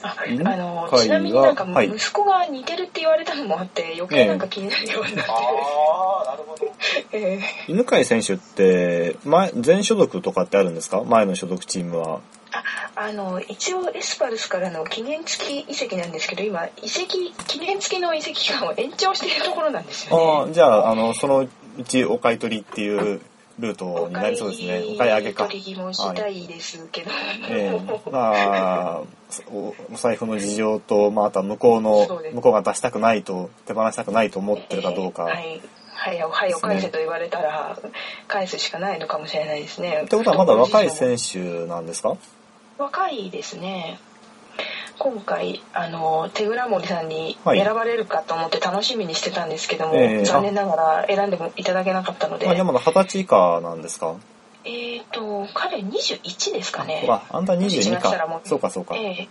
[0.00, 1.88] ああのはちなみになんかはい。
[1.88, 5.32] 息子が似てるって言われたのもあって余計なんか気になるようになって。
[5.32, 6.72] ああ、なるほど。
[7.66, 11.02] 犬飼選手って、前、前所属とかってあるんですか？
[11.04, 12.20] 前の所属チームは。
[12.52, 12.62] あ
[12.94, 20.50] あの一応エスパルスからの期限付き移籍なんですけど今移籍期限付きの移籍期間を延長しているところなんですあよね。
[20.52, 21.48] あ、じゃあ、あの、そのう
[21.84, 23.20] ちお買い取りっていう
[23.58, 24.84] ルートになりそうですね。
[24.94, 25.46] お買い上げか。
[25.46, 27.10] 取りもしたいですけど、
[27.50, 28.10] ええ。
[28.10, 29.02] まあ、
[29.50, 35.24] おお財布の事情と、まあ、あとは向こうの向こうが出したくないと、手放したくないと思ってるかどうか。
[35.24, 35.60] はい。
[35.94, 36.18] はい。
[36.18, 36.50] よはい。
[36.50, 37.78] よ返せと言われたら
[38.28, 40.02] 返すしかないのかもしれないですね。
[40.04, 42.16] ってことはまだ若い選手なんですか？
[42.78, 43.98] 若いですね
[44.98, 47.60] 今回あの手倉森さんにはい。
[47.62, 54.14] 選ばれるかと思って楽しみにしてたんですけども、ええ残念ながら選んでもいただけなかったので、まあ、山田二十歳以下なんですか？
[54.64, 57.06] えっ、と彼21ですかね。
[57.08, 58.42] あ、あんた22 21が来たらもか。
[58.44, 58.96] そうかそうか。
[58.96, 59.28] ええ。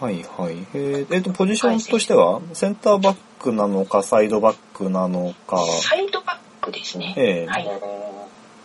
[0.00, 0.54] はいはい。
[0.74, 1.14] えー。
[1.14, 7.46] えーと、ポジションとしては、センターバックなのか、サイドバックなのか、サイドバックですね、ええ。
[7.46, 7.68] はい。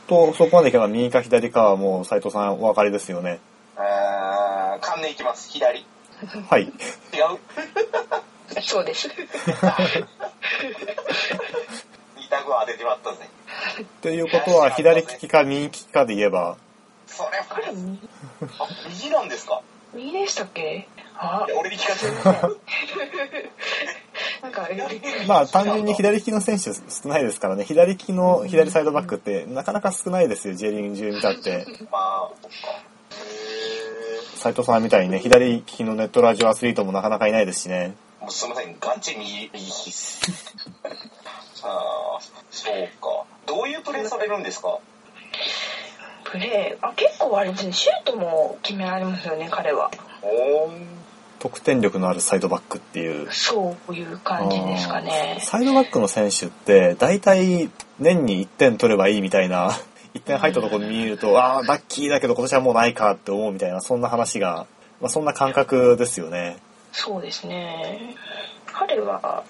[0.07, 3.39] と、そこまでいけば右か左かはもう斉藤さんお分かりですよね。
[3.77, 5.49] あー、勘でいきます。
[5.51, 5.85] 左。
[6.35, 6.43] 違う。
[6.49, 6.71] はい。
[8.61, 9.09] そうです。
[12.17, 13.17] 二択は当ててまったぜ。
[14.01, 16.57] ということは、左利きか右利きかで言えば、
[17.07, 17.99] それ、彼右
[18.59, 19.61] あ、右なんですか？
[19.93, 20.87] 右でしたっけ？
[21.15, 21.45] あ。
[21.55, 22.15] 俺に聞かせて。
[24.41, 24.67] なんか
[25.27, 31.65] まあ単純に左利きの選手少ないですからね、左利きの左サイドバックってなかなか少ないですよ、J リーグ中見たって。
[31.91, 32.29] まあ、
[34.43, 37.93] 斉藤さんみたいにね、左利きのネットラジオアスリートもなかなかいないですしね。
[38.19, 40.19] ーもうすみません、ガチ右、右利きっす。
[41.63, 43.23] あー、そうか。
[43.45, 44.79] どういうプレーされるんですか？
[46.25, 50.71] プレーあ結構あれですねシュートも決められますよね彼はおー。
[51.39, 53.31] 得点力のあるサイドバックっていう。
[53.31, 59.71] そういう感じですかねサイドバックの選手って、大体年に1点取ればいいみたいな、
[60.13, 64.67] 1点入ったところ見ると、ああ、ラッキーだけど今年はもうないかって思うみたいな、そんな話が、
[65.01, 66.57] まあそんな感覚ですよね。
[66.91, 68.15] そうですね。
[68.65, 69.43] 彼は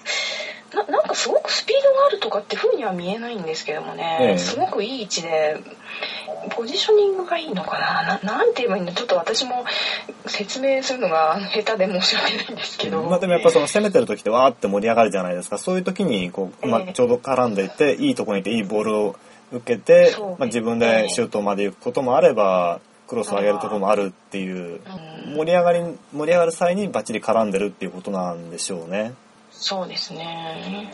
[0.74, 4.38] ななんかすごくスピードがあるとかって風には見えないんですけどもね、ええ。
[4.38, 5.56] すごくいい位置で
[6.50, 8.20] ポジショニングがいいのかな。
[8.22, 9.64] ななんて言えばいいんだちょっと私も
[10.26, 15.58] 説明するのが下手で申し訳ないんですけど、まあでもやっぱその攻めてる時ってわーって盛り上がるじゃないですか。
[15.58, 16.92] そういう時にこう、まあええ。
[16.92, 19.16] ちょうど絡んでいって、いいところにいていいボールを
[19.56, 24.80] 受けてまあ自分でシュートまで行くこともあれば、クロスを上げるところもあるっていう、
[25.26, 25.80] うん盛り上がり、
[26.12, 29.14] 盛り上がる際にバッチリ絡んでるっていうことなんでしょうね。
[29.50, 30.92] そうですね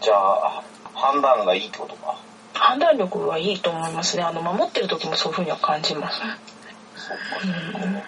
[0.00, 0.62] じゃあ、
[0.94, 2.16] 判断がいいってことか？
[2.54, 8.02] 判断力はいいと思いますねあの守ってる時もそういう風には感じます、うん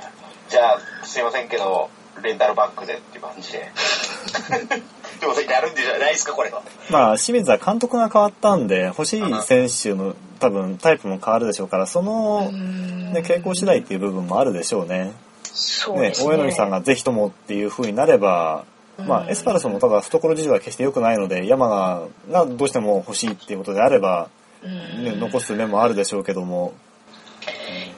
[0.49, 1.91] じゃあ、すいませんけど、
[2.23, 3.71] レンタルバックでっていう感じで。
[5.21, 6.63] すいません、やるんじゃないですか、これは。
[6.91, 13.13] まあ清水は監督が変わったんで、欲しい選手の多分タイプも変わるでしょうから、その、うん。
[13.13, 15.05] ね、傾向次第っていう部分もあるでしょうね。
[15.05, 15.13] ね
[15.53, 18.65] そうで、す大柳さんがぜひともっていう風になれば、
[18.99, 24.29] まあ、うんエスパルスもただ懐事情は決して良くないので、山賀がどうしても欲しいっていうことであれば、
[24.63, 25.05] うん。
[25.05, 26.73] ね、残す面もあるでしょうけども、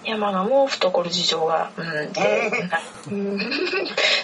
[0.05, 2.51] 山賀も懐事情が、うん、で
[3.11, 3.39] うん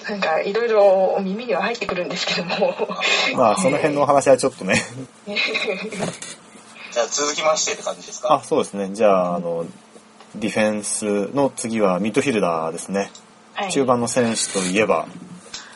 [0.08, 2.74] なんかいろいろ耳には入ってくるんですけども
[3.36, 4.74] まあ、その辺のお話はちょっとね。
[6.90, 8.34] じゃあ、続きましてって感じですか？
[8.34, 8.90] あ、そうですね。
[8.92, 9.66] じゃあ、あの、
[10.34, 13.10] ディフェンスの次はミッドフィルダーですね。
[13.54, 15.06] はい中盤の選手といえば、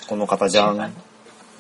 [0.09, 0.95] この方じゃん。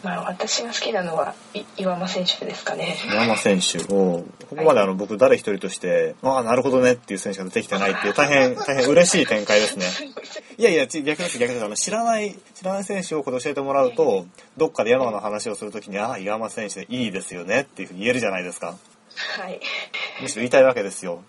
[0.02, 9.86] まあ私が好きなのはい岩間選手ですかね山選手を、ここまであの僕誰一人として、ああ、なるほどねっていう選手が出てきてないっていう、大変、 大変嬉しい展開ですね。
[10.58, 11.64] いやいや、ち逆です、逆です。
[11.64, 18.76] あの、知らない、知らない選手をこれ教えてもらうと、どっかで山の話をするときに、ああ、岩間選手でいいですよねっていうふうに言えるじゃないですか。
[19.38, 19.60] はい
[20.22, 21.22] むしろ言いたいわけですよ。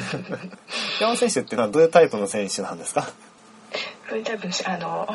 [1.00, 3.08] 山選手っていうのはどういうタイプの選手なんですか？
[4.10, 5.08] これ多分あの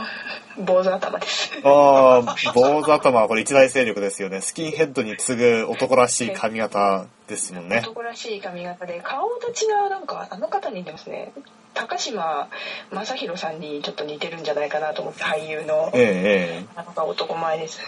[0.57, 4.39] 坊主頭ですああ、坊主頭はこれ一大勢力ですよね。
[4.39, 7.79] スキンヘッドに次ぐ男らしい髪型ですもんね。
[7.79, 11.33] 男らしい髪型で顔立ちがなんかあの方に似てますね
[11.73, 12.47] 高島
[12.89, 16.65] 正宏さんにちょっと似てるんじゃないかなと思って俳優のええええ。
[16.77, 17.81] あの子男前です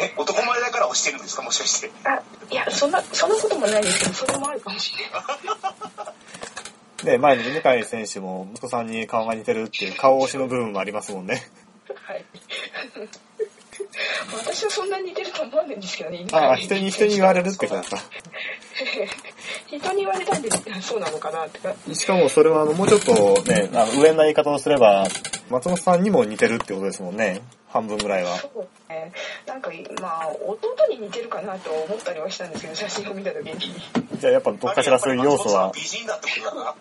[0.00, 1.90] え、男前だから押してるんですか、もしかして。
[2.04, 5.22] あいやそんなそんなこともないですけどそれもあるかもしれない
[7.04, 11.42] で、前に向井選手も息子さんに顔が似てるっていう顔推しの部分もありますもんね。
[11.94, 12.24] はい
[14.32, 17.98] 私はそんなに似てると思わないんですけどねああ、人に、人に言われるってことだった。
[19.66, 25.06] 人に言われたんでそうなのかなってかしかもそれはあのもうちょっとね、あの上な言い方をすれば、
[25.50, 27.42] 松本さんにも似てるってことですもんね。
[27.74, 28.36] 半分ぐらいは。
[28.36, 29.12] そうね
[29.46, 29.70] なんか
[30.00, 33.58] まあ弟に似てるかなと思ったりはしたんですけど写真を見た時に
[34.20, 36.74] じゃあやっぱどっかしらそういう要素は、美人だってことだな。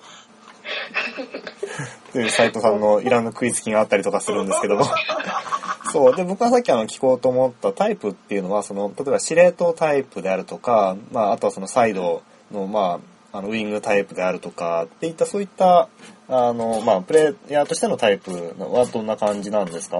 [2.11, 4.85] という 斎藤さんのいらぬ食いつきがあったりとかするんですけども。
[5.91, 6.15] そう。
[6.15, 12.99] で、僕はさっきあの聞こうと思ったタイプっていうのは、その、例えば司令塔タイプであるとか、まあ、あとはそのサイドの、ま
[13.31, 15.87] あ、あの、ウィングタイプであるとか、っていった、そういった、
[16.29, 19.97] あの、まあ、プレイヤーとしてのタイプはどんな感じなんですか？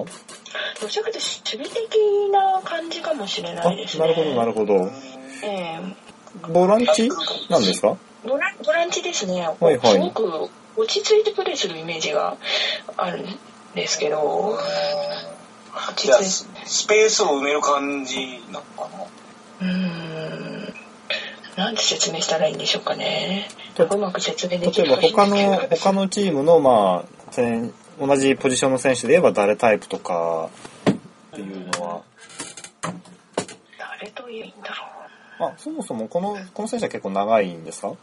[0.82, 4.92] どちらかというと守備的な感じかもしれあ、ないですねなるほど、なるほど。
[5.44, 5.80] え
[6.52, 7.10] ボランチ
[7.50, 7.96] なんですか？
[8.26, 12.38] えボランボランチですね、はいはいすごく落ち着いてプレーするイメージが
[12.98, 13.26] あるん
[13.76, 14.58] ですけど
[15.76, 18.90] 落ちじゃあ、着いススペースを埋める感じなのか
[19.62, 19.68] な？
[19.68, 20.74] うーん。
[21.56, 23.48] なんて説明したらいいんでしょうかね。
[23.76, 25.36] とうまく説明でき例えば他の、
[25.78, 30.50] 他のチームの、まあ、選同じポジションの選手で言えば誰タイプとか
[30.90, 30.96] っ
[31.36, 32.02] ていうのは、
[33.78, 34.70] 誰と言えばいいんだ
[35.40, 37.94] ろあ、そもそもこの、この選手は結構長いんですか？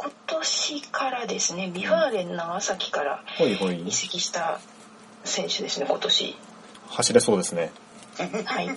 [0.00, 3.92] 今年からですね V・ファーレン長崎から移。
[3.92, 4.58] 籍した
[5.24, 6.36] 選手ですね今年
[6.88, 7.70] 走れそうですね。
[8.46, 8.68] はい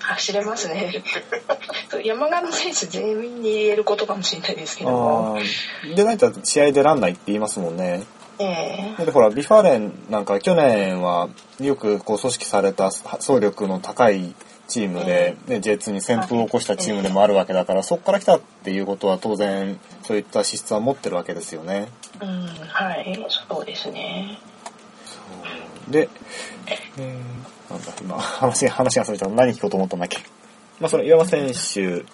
[0.00, 1.02] 走れますね
[2.04, 5.38] 山雅の選手全員に言えることかもしれないですけど
[5.94, 8.04] でないと試合出らんないって言いますもんね。
[8.38, 11.28] ええで、ほら、 V・ファーレンなんか去年は
[11.60, 14.34] よくこう組織された走力の高い
[14.70, 21.88] チームで、ね、J2 に旋風を起こしたチームでもあるわけだから、そこから来たっていうことは当然そういった資質は持ってるわけですよね。
[22.20, 23.26] うんはい。
[23.48, 24.38] そうですね。
[25.88, 26.08] で、
[26.98, 29.28] えー、なんだ、今、話が、話がそれた。
[29.28, 30.18] 何聞こうと思ったんだっけ？
[30.78, 32.04] まあ、その岩間選手、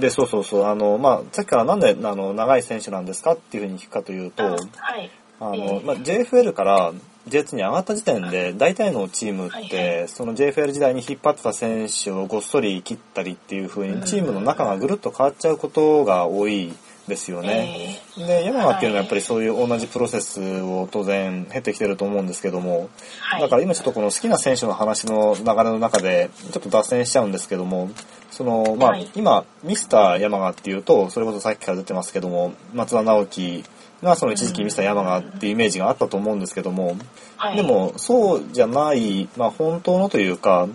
[0.00, 4.56] で、そうそうそう、あの、まあ、さっきからなんで、あの、長い選手なんですかっていうふうに聞くかというと、あは
[4.98, 5.10] い。
[5.40, 6.92] あええ、のまあ、JFL から
[7.28, 16.72] J2 に上がった時点で、大体のチームはいって、その JFL 時代に引っ張ってた選手をごっそり切ったりっていうふうに、チームの中がぐるっと変わっちゃうことが多い
[17.08, 18.00] ですよね。
[18.16, 18.26] ええ。
[18.26, 22.88] で、山川っていうのはやっぱりそういう同じプロセスを当然経てきてると思うんですけども、
[23.20, 23.40] はい。
[23.40, 27.90] だから今ちょっとこの好きな選手の話の流れの中でちょっと脱線しちゃうんですけども、
[28.30, 29.08] その、まあ、はい。
[29.14, 33.64] 今、ミスター山川っていうと、それこそさっきから出てますけども、松田直樹
[34.02, 36.96] がその一時期ミスター山川っていうイメージがあったと思うんですけども、
[37.36, 37.56] はい。
[37.56, 40.68] でもそうじゃない、まあ本当のというか、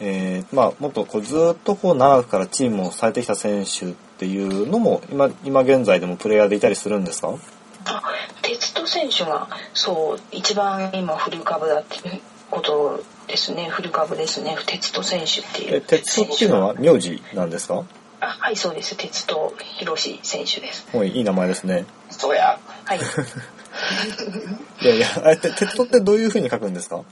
[0.00, 7.34] えーまあもっとこうずっとこう長くからチームをされてきた選手っていうのも今、今現在でもプレイヤーでいたりするんですか？
[7.86, 8.02] あ
[8.42, 12.20] 鉄人選手がそう一番今フル株だっていう
[12.50, 13.68] ことですね。
[13.68, 14.56] フル株ですね。
[14.66, 15.76] 鉄人選手っていう。
[15.76, 17.84] え、鉄道っていうのは名字なんですか？
[18.20, 18.96] あはいそうです。
[18.96, 20.86] 鉄人博士選手です。
[20.96, 21.84] はい、いい名前ですね。
[22.10, 22.58] そうや。
[22.84, 22.98] はい。
[24.82, 27.02] いやいや、あれ、て鉄道ってどういう風に書くんですか？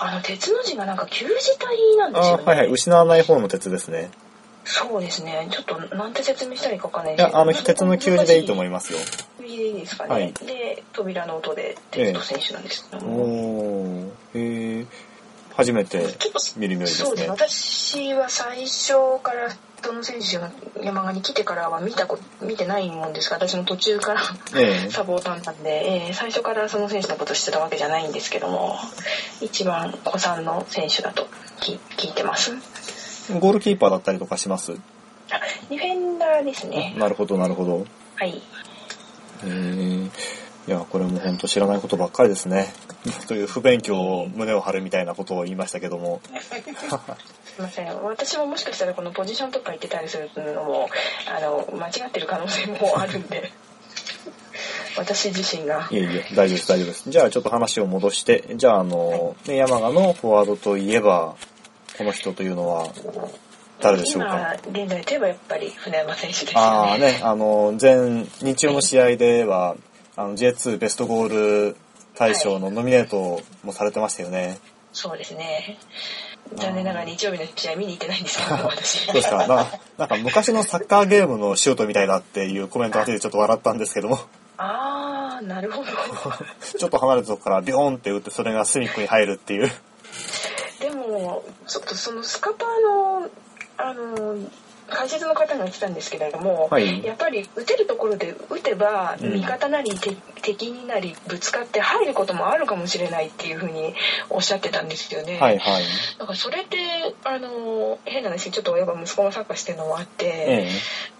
[0.00, 2.42] あの鉄の字がなんか旧字体なんですよね。
[2.46, 4.10] あはいはい、失わない方の鉄ですね。
[4.64, 5.48] そうですね。
[5.50, 8.98] ちょっとなんて説明したらいいかわかんないいや、あの、鉄の旧字でいいと思いまますよ。
[8.98, 10.32] す旧字でいいですかね、はい。
[10.32, 13.73] で扉の音で鉄人選手なんですけども、おー、へー。
[15.56, 16.04] 初めて
[16.56, 18.12] 見る名字でそうですすね。
[18.12, 18.92] 私は最初
[19.22, 19.50] から
[19.84, 20.50] その選手が
[20.82, 24.20] 山鹿に来てからは見たこ見てないもんですから私も途中から
[24.56, 28.76] ええサポーターなんで、えー最初からその選手のこと知ってたわけじゃないんですけども
[29.42, 31.28] 一番子さんの選手だと
[31.60, 32.52] 聞聞いてます
[33.38, 34.72] ゴールキーパーだったりとかします？
[34.72, 34.76] あ
[35.68, 37.86] ディフェンダーですねなるほど、なるほど。
[38.16, 38.42] はい
[39.44, 40.10] へー。
[40.66, 42.72] いや、これも本当知らないことばっかりですね。
[43.28, 46.20] という不勉強を胸を張るみたいなことを言いましたけども。
[46.34, 46.56] す
[47.58, 50.88] いません私ももしかしたらこのポジションとか言ってたりするのも
[51.28, 53.52] あの間違ってる可能性もあるんで
[54.98, 57.04] 私自身がいえいえ、大丈夫です、大丈夫です。
[57.08, 61.36] じゃあちょっと話を戻して、じゃああの、ね、山賀のフォワードといえば、
[61.96, 62.88] この人というのは
[63.80, 64.56] 誰でしょうか？
[64.66, 69.76] 今現在といえばやっぱり船山選手ですよねああね、あの、前、日曜の試合では、
[70.16, 71.76] あの、J2 ベストゴール
[72.14, 74.58] 大賞のノミネートもされてましたよね。
[74.92, 75.78] そうですね。
[76.54, 79.06] 残念ながら日曜日の試合見に行ってないんですけど 私。
[79.06, 79.46] どうですか。
[79.46, 79.66] な
[79.98, 84.20] なんか昔のサッカーゲームのシュートみたいだっていうコメントが出てちょっと笑ったんですけども、
[84.56, 85.90] ああなるほど。
[86.78, 89.72] ちょっと離れたとこからビョーンって打ってそれが隅っこに入るっていう。
[90.80, 93.30] でもちょっとそのスカパーの
[93.76, 94.36] あの
[94.88, 103.94] 解説の方が言ってたんですけれども、はいやっぱり打てるところで打てば、うん味方なり敵敵になりぶつかって入ることもあるかもしれないっていうふうに
[104.28, 105.38] おっしゃってたんですよね。
[105.40, 105.82] はいはい。
[106.18, 106.76] だからそれって
[107.24, 110.68] あの変な話ちょっと親が息子がサッカーしてるのもあって、え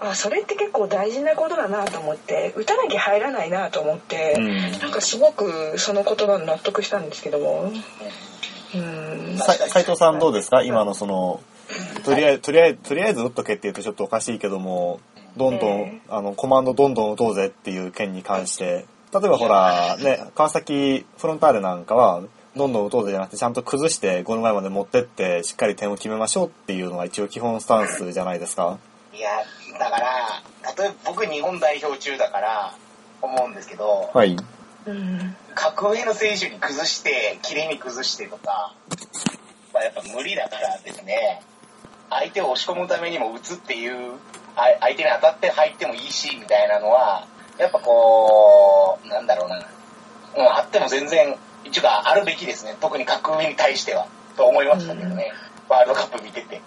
[0.01, 4.41] あそれって結構大事なことだなと思って打たなきゃ入らないなと思って、え。
[4.41, 4.79] うん。
[4.81, 7.73] なんかすごくその言葉に納得したんですけども。
[8.75, 10.63] うんさ斉藤さんどうですか？
[10.65, 11.41] 今のその、
[12.05, 15.01] とりあえず、とりあえず、とりあえず打っとけって言うとちょっとおかしいけども、
[15.37, 22.23] どんどん、えあの、コマンドどんどん打とうぜっていう件に関して、例えばほら、ね、川崎フロンターレなんかは、
[22.57, 28.79] どんどん打とうぜじゃなくて、ちゃんと崩してゴール前まで持ってって、しっかり点を決めましょうっていうのが一応基本スタンスじゃないですか。
[29.13, 29.31] いや、
[29.79, 30.43] だから、
[30.77, 32.75] 例えば僕日本代表中だから
[33.23, 34.37] 思うんですけど、はい。
[34.87, 38.75] うん格上の選手に崩して、綺麗に崩してとか、
[39.73, 41.41] まあ、やっぱ無理だからですね、
[42.11, 44.15] 相手を押し込むためにも打つっていう、
[44.57, 47.27] あ相手に当たって入ってもいいし、みたいなのは、
[47.59, 49.57] やっぱこう、なんだろうな、
[50.37, 55.33] うん、あっても全然、一応かあるべきですね、特に格上に対しては、と思いましたけどね、
[55.69, 56.61] ワールドカップ見てて。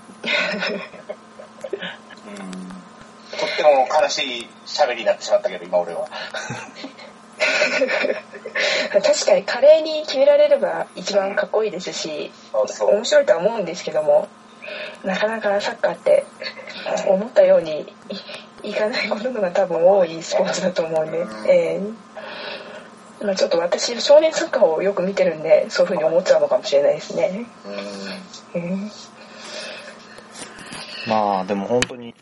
[2.25, 2.67] うん。
[3.39, 6.07] とっても悲しい喋りになってしまったけど、今俺は。
[8.91, 14.27] 確かに華麗に決められれば一番かっこいいですし面白いとは思うんですけども
[15.03, 16.25] なかなかサッカーって
[17.07, 17.93] 思ったように
[18.63, 21.81] いいかないことのが多分多いスポーツだと思うんで、え
[23.21, 23.23] え。
[23.23, 27.45] まあ、ちょっと私少年サッカーをよく見てるんでそういうふうに思っちゃうのかもしれないですね。
[31.07, 32.13] まあでも本当に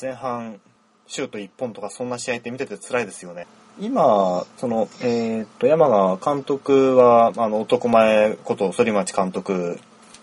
[0.00, 0.60] 前半
[1.06, 3.46] シュート1本とかそんな試合って見てて辛いですよね。
[3.80, 9.80] 今、その、えーっと、山川監督は、あの、男前こと反町監督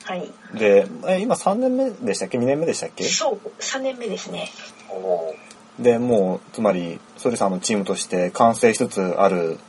[0.09, 3.03] はい、で、え今3年目でしたっけ ?2 年目でしたっけ？
[3.03, 4.49] そう3年目ですね。
[4.89, 5.83] おー。
[5.83, 9.59] で、もう、つまり、ソリさんのチームとして完成しつつある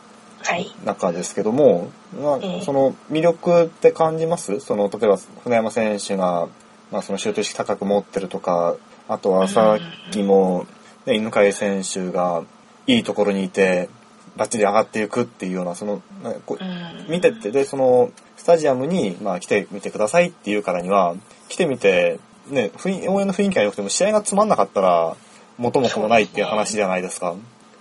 [0.42, 0.74] はい。
[0.86, 2.62] 中ですけども、まあええ。
[2.62, 4.60] その魅力って感じます？
[4.60, 6.48] その、例えば、船山選手が、
[6.90, 8.76] まあ、そのシュート意識高く持ってるとか、
[9.08, 10.66] あとはさっきも、
[11.04, 12.44] ね、犬飼選手が
[12.86, 13.90] いいところにいて、
[14.36, 17.10] バッチリ上がっていくっていうような、その、なんかこううん。
[17.10, 18.10] 見てって、で、その、
[18.40, 21.14] スタジアムに、まあ、来てみてくださいっていうからには、
[21.50, 22.18] 来てみて、
[22.48, 22.70] ね、
[23.06, 25.14] 応援の雰囲気が良くても、試合がつまんなかったら、
[25.58, 27.34] 元も子もないっていう話じゃないですか。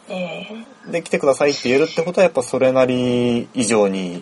[0.10, 0.46] え
[0.86, 4.22] えで、来てくださいって言えるってことは、やっぱそれなり以上に、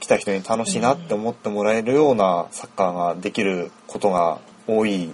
[0.00, 5.10] 来た人に楽しいなって思ってもらえるようなサッカーができることが多い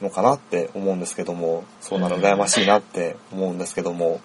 [0.00, 4.22] のかなって思うんですけども、そうなら羨ましいなって思うんですけども、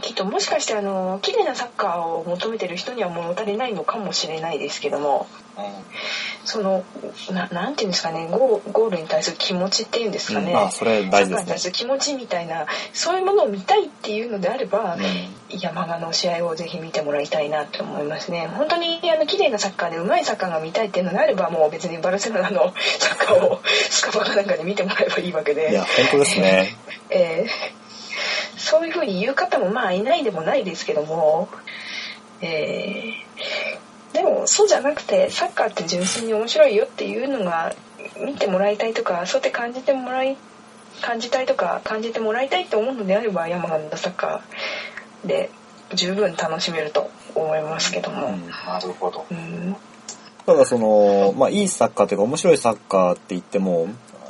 [0.00, 5.26] きっともしかしてあの綺麗なサッカーを求めてる人には物足りないのかもしれないですけども
[6.44, 6.84] その
[7.30, 10.58] ななんていうんですかねゴールに対する気持ちっていうんですかね、うん。
[10.58, 11.34] あそれ大事ですね。
[11.34, 14.96] サッカーに対する気持ちみたいなそういうものを見たいっていうのであれば、
[15.50, 18.48] 山賀の試合をぜひ見てもらいたいなと思いますね。
[18.48, 25.70] 本当にあの綺麗なサッカーで上手いサッカーが見たいっていうのであればもう別にバルセロナの サッカーをスカパかなんかで見てもらえばいいわけで。
[25.70, 26.76] いや、本当ですね。
[27.10, 27.81] えー
[28.62, 31.48] そういうふうに言う方もまあいないでもないですけども、
[32.40, 37.74] えーでもそうじゃなくてサッカーって純粋に面白いよっていうのが
[38.22, 40.36] 見てもらいたいとかそうやって感じてもらい
[41.00, 45.50] 感じたいとか感じてもらいたいと思うのであれば山形のサッカーで
[45.94, 48.28] 十分楽しめると思いますけども。
[48.28, 49.24] うんなるほど。
[49.30, 49.76] うん
[50.44, 53.86] ただその、まあ、いいサッカーというか面白いサッカーって言っても、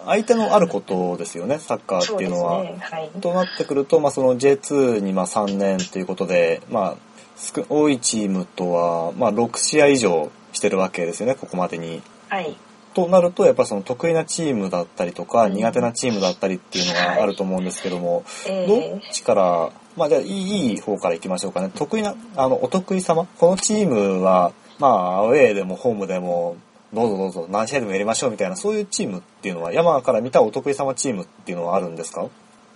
[0.07, 2.63] 相手のあることですよね、サッカーっていうのは。
[2.63, 2.77] ね。
[2.81, 3.11] はい。
[3.21, 12.03] となってくると、まあ、その J2 にまあ3年ということで、まあ、少多いチームとは、まあ、6試合以上してるわけですよね、ここまでに。
[12.29, 12.57] はい。
[12.95, 21.71] となると、やっぱその得意なチームだったりとか、うん苦手なチームだったりっていうのがあると思うんですけども、えどっーちから、まあじゃあいいいい方からいきましょうかね。
[21.75, 23.27] 得意な、あの、お得意様？
[23.39, 26.57] このチームは、まあ、アウェーでもホームでも、
[26.93, 32.27] どうぞどうぞ何試合でもやりましょうみたいな、そういうチームっていうのは、山から見たお得意様チームっていうのはあるんですか？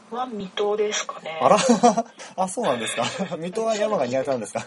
[0.09, 1.37] は水戸ですかね。
[1.43, 1.57] あら
[2.37, 3.05] あ、そうなんですか。
[3.39, 4.64] 水戸は山が苦手なんですか？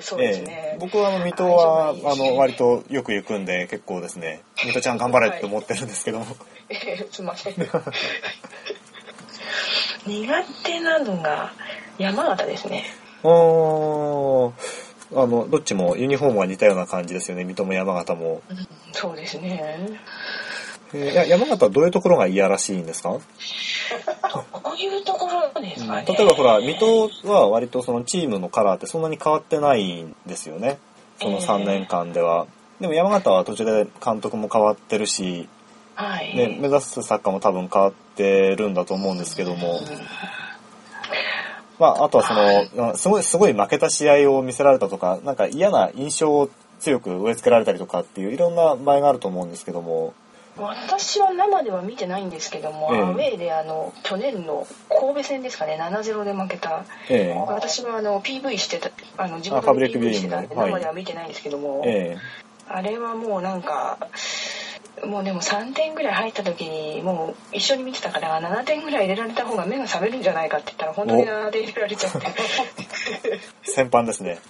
[0.00, 0.70] そうですね。
[0.72, 4.42] ええ、僕はあの水戸はあの割とよく行くんで結構ですね。
[4.62, 6.26] 水戸ちゃん頑張れって思ってるんですけども、
[6.70, 7.54] えーすいません。
[10.06, 11.52] 苦手なのが
[11.98, 12.84] 山形ですね。
[13.24, 14.52] おー
[15.14, 17.44] あのどっちもユニフォームは似たような感じですよね。
[17.44, 18.42] 水戸も山形も、
[18.92, 19.88] そうですね。
[19.90, 19.98] えー
[20.94, 23.10] いや山形はどういうところが嫌らしいんですか？
[24.50, 26.06] こういうところですかね。
[26.08, 30.78] 例えばほら水戸は割とそのチームのカラーってそんなに変わってないんですよね。
[31.20, 32.46] その3年間では、
[32.80, 35.46] でも山形は途中で監督も変わってるし、
[35.94, 36.34] はい。
[36.34, 39.80] ね、目指すサッカーも多分変わってるんだと思うんですけども、
[41.78, 42.34] まあ、あとはそ
[42.76, 46.50] の、すごい、すごい負けた試合を見せられたとか、なんか嫌な印象を
[46.80, 50.14] 強く植え付けられたりとかっていういろんな場合があると思うんですけども、
[50.58, 53.00] 私は生では見てないんですけども、ええ。
[53.00, 56.84] アウェーであの去年の神戸戦ですかね7-0で負けた。
[57.08, 62.18] え私はあの PV してたあの地元であファブリック PV してたんで生では見てないんですけども、ええ。
[62.68, 63.98] あれはもうなんか
[65.06, 72.18] もうでも3点ぐらい入った時にもう一緒に見てたから7点ぐらい入れられた方が目が覚めるんじゃないかって言ったら本当に7点入れられちゃって。
[73.62, 74.38] 先般ですね。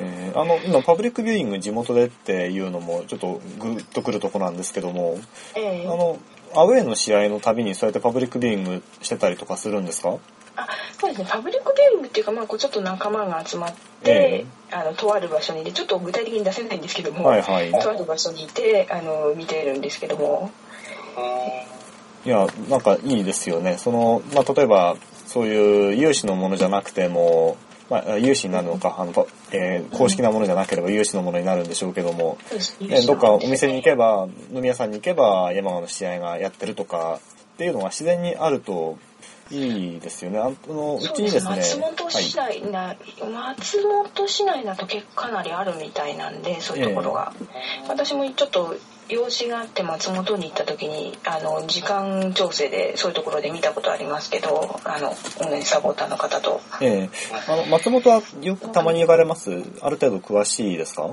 [0.00, 5.18] えーあの、今、パブリックビューイング地元でっていうのもちょっとグッとくるとこなんですけども、
[5.54, 5.86] ええ。
[5.86, 6.18] あの、
[6.54, 10.16] アウェーの試合のたびにそうやってパブリックビューイングしてたりとかするんですか？
[10.56, 11.28] あそうですね。
[11.30, 17.70] パブリックビューイングっていうか、まあ、こうちょっと仲間が集まって、えあのとある場所にいてちょっと具体的に出せないんですけども、はいはい。
[17.70, 20.50] とある場所にいてあの見てるんですけども。
[22.24, 23.78] いや、なんかいいですよね。
[23.78, 24.96] その、まあ、例えば、
[25.26, 27.56] そういう有志のものじゃなくても、
[27.90, 32.38] まあ、有志になるのか、あの、パえー公式なものじゃなければ有志のものになるんでしょうけども、
[32.80, 37.18] ね、どっかお店に行けば、飲み屋さんに行けば、山川の試合がやってるとか、
[37.54, 38.98] っていうのが自然にあると
[39.50, 40.38] いいですよね。
[40.38, 42.96] あの、うちにですね、松本市内な、
[43.32, 47.32] 松本市内だと結構かなりあるみたいなんでそういうところが、
[47.88, 48.76] 私もちょっと
[49.08, 55.12] 用事があって松本に行った時にあの時間調整でそういうところで見たことありますけどあの
[55.64, 56.60] サポーターの方と。
[56.80, 57.10] ええ。
[57.48, 59.50] あの、松本はよくたまに言われます？
[59.82, 61.10] ある程度詳しいですか？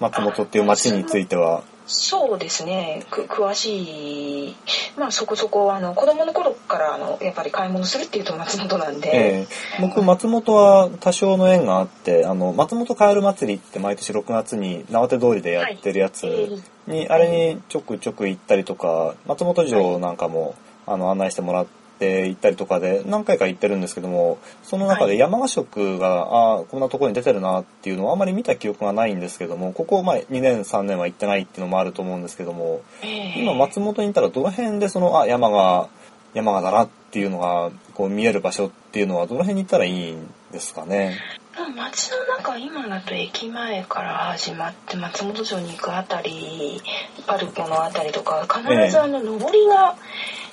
[0.00, 1.62] 松本っていう町については。
[1.90, 3.06] そうですね。
[3.10, 4.56] く詳しい。
[4.98, 9.46] まあそこそこあの子供の頃からあのやっぱり買い物するっていうと松本なんで、え
[9.78, 9.80] え。
[9.80, 21.66] 僕、松本は多少の縁があって、あの、松本カエル祭りって毎年6月に縄手通りでやってるやつに、あれにちょくちょく行ったりとか、松本城なんかも、あの、案内してもらっ
[21.98, 35.88] て行ったりとかで何回か行ってるんですけども、その中で山賀食が、ああ、こんなところに出てるなっていうのはあまり見た記憶がないんですけども、ここ、まあ、2年3年は行ってないっていうのもあると思うんですけども、ええ今松本にいたらどの辺でその、あ、山が、
[36.34, 41.18] 山がだなっていうのが、こう見える場所っていうのはどの辺に行ったらいいんですかね？
[41.58, 46.80] まあ街の中今だと駅前から始まって松本城に行くあたり
[47.26, 49.96] パルコのあたりとか必ずあの上りが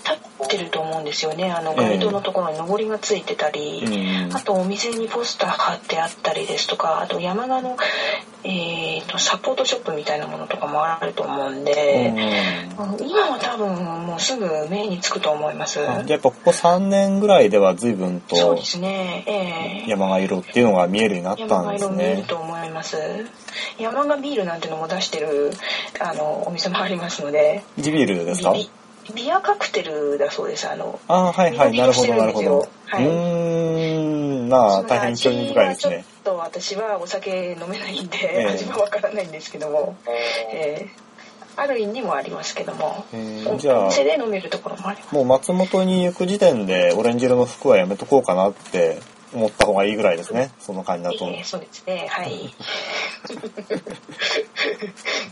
[0.05, 1.51] 立ってると思うんですよね。
[1.51, 4.35] あの街灯のところに上りがついてたり、うん。
[4.35, 7.75] あとお店にポスター貼ってあったりですとかあと山田の、
[8.43, 8.55] えー、と
[9.25, 12.75] サポートショップみたいなものとかもあると思うんで、うん
[13.07, 13.73] 今は多分
[14.05, 15.79] もうすぐ目につくと思います。
[15.79, 19.23] やっぱここ3年ぐらいでは随分とそうですね。
[19.25, 22.23] ええ山が色っていうのが見えるようになったんです山が色見えるね。
[22.27, 22.97] と思います。
[23.79, 25.51] 山がビールなんてのも出してる
[25.99, 28.51] あのお店もありますので、地ビールですか？
[28.53, 28.69] ビ
[29.15, 30.69] ビアカクテルだそうです。
[30.69, 32.67] あのああ、はいはい、ビなるほど、なるほど。
[32.85, 36.05] はいーん、まあ、大変興味深いですね。
[36.23, 38.53] ちょっと私はお酒飲めないんで、ええ。
[38.53, 39.95] 味はわからないんですけども、
[40.51, 41.05] ええ。
[41.57, 45.15] ある意味もありますけども、えーじゃあお店で飲めるところもあります。
[45.15, 48.99] もう松本に行く時点でオレンジ色の服はやめとこうかなって
[49.35, 50.51] 思った方がいいぐらいですね。
[50.59, 51.25] その感じだと。
[51.25, 52.55] ええそうですね、はい。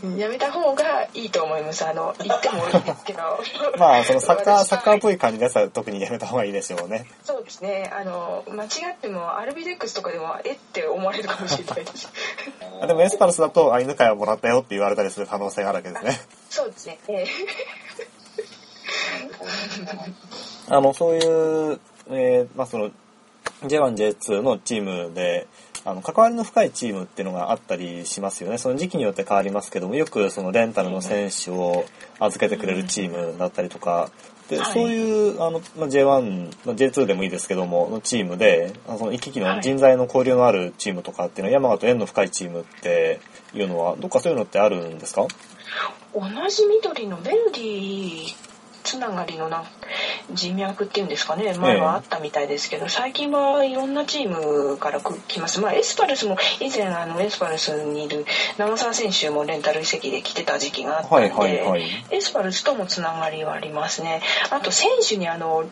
[0.18, 1.86] やめた方がいいと思います。
[1.86, 3.22] あの、言ってもいいですけど。
[3.78, 7.06] まあ、そのサッカー、私サッカーっぽい感じのやつは特にやめた方がいいでしょうね。
[7.24, 7.90] そうですね。
[7.94, 12.08] あの、間違っても、アルビレックスとかでも、えって思われるかもしれないです。
[12.82, 16.20] あでもエスパルスだと、あ、犬飼をもらったよって言われたりする可能性があるわけですね。
[16.50, 16.98] そうですね。
[17.08, 17.26] え
[20.68, 21.18] あの、そうい
[21.72, 21.80] う、
[22.10, 22.90] えーまあその、
[23.62, 25.46] J1、J2 のチームで、
[25.84, 28.58] あの、関わりの深いチームっていうのがあったりしますよね。
[28.58, 31.84] その時期によって変わりますけども、よくそのレンタルの選手を
[32.18, 34.10] 預けてくれるチームだったりとか、
[34.48, 34.72] で、はい。
[34.72, 43.20] そういう、あの、まあ J1、まあ J2 でもいいですけども、のチームで、その行き来の人材の交流のあるチームとかっていうのは、山形と縁の深いチームって
[43.54, 45.26] いうのは、どっかそういうのってあるんですか？
[46.14, 48.26] 同じ緑のベルディ
[48.84, 49.64] つながりのな
[50.32, 51.54] 人脈っていうんですかね。
[51.54, 55.60] 前はあったみたいですけど、最近はいろんなチームからく来ます。
[55.60, 58.24] まあエスパルスも以前あのエスパルスにいる
[58.58, 61.82] 長澤選手もレンタル移籍で来てた時期があったんで、はいはいはい。
[62.10, 64.20] エスパルスともつながりはありますね。
[64.50, 65.64] あと選手にあの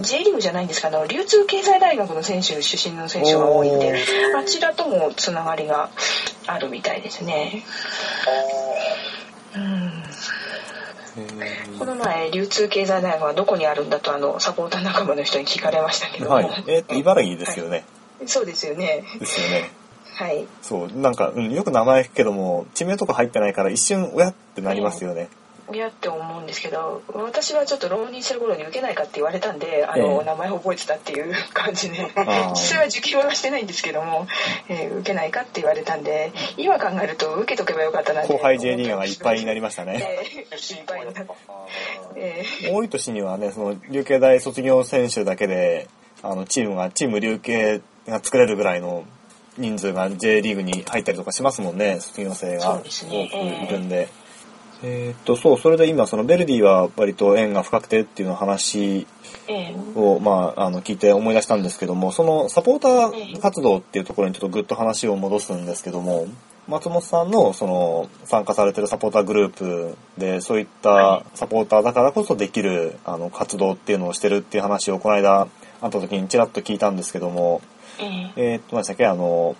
[0.00, 4.04] J リーグじゃないんですけど流通経済大学の選手出身の選手が多いんで
[4.36, 5.90] あちらともつながりが
[6.46, 7.62] あるみたいですね。
[9.54, 9.95] うん
[11.78, 16.64] この前流通経済大学はどこにあるんだとあのサポーター仲間の人に聞かれましたけども、はい。
[16.66, 17.84] えっ、と、茨城ですよね。
[18.26, 19.70] そうですよねですよね。
[20.14, 25.28] はいそう、なんか、うん、よく名前聞くけども、地名とか入ってないから一瞬、親ってなりますよね。
[25.68, 31.96] 親って思うんですけど私はちょっと浪人してる頃に受けないかって言われたんであの、ええ名前を覚えてたっていう 感じで。
[32.50, 34.26] 実際は受験はしてないんですけども、
[34.68, 38.32] えー受けないかって言われたんで今考えると受けとけばよかったなって。
[38.32, 40.24] 後輩 J リーガーがいっぱいになりましたね。
[40.50, 41.26] えーいっぱいになって
[42.16, 45.88] え多い年にはね、その、琉球大卒業選手だけで、
[46.22, 49.04] あの、チームが、チーム琉球が作れるぐらいの
[49.58, 52.74] 人数が J リーグに入ったりとかしますもんね、卒業生が。
[52.74, 54.08] 多くねいるんで。
[54.88, 59.08] えーっと、そう、それで今、そのベルディは割と縁が深くてっていうの話
[59.96, 66.28] を、まあ、あの、聞いて思い出したんですけども、そのサポーター活動っていうところにちょっとぐっと話を戻すんですけども、
[66.68, 75.48] 松本さんの、その、参加されてるサポーターグループで、そういったサポーターだからこそできる、あの、活動っていうのをしてるっていう話をこの間、
[75.80, 77.60] 会った時にちらっと聞いたんですけども、
[77.98, 79.56] えーえーっと、何でしたっけ、あの、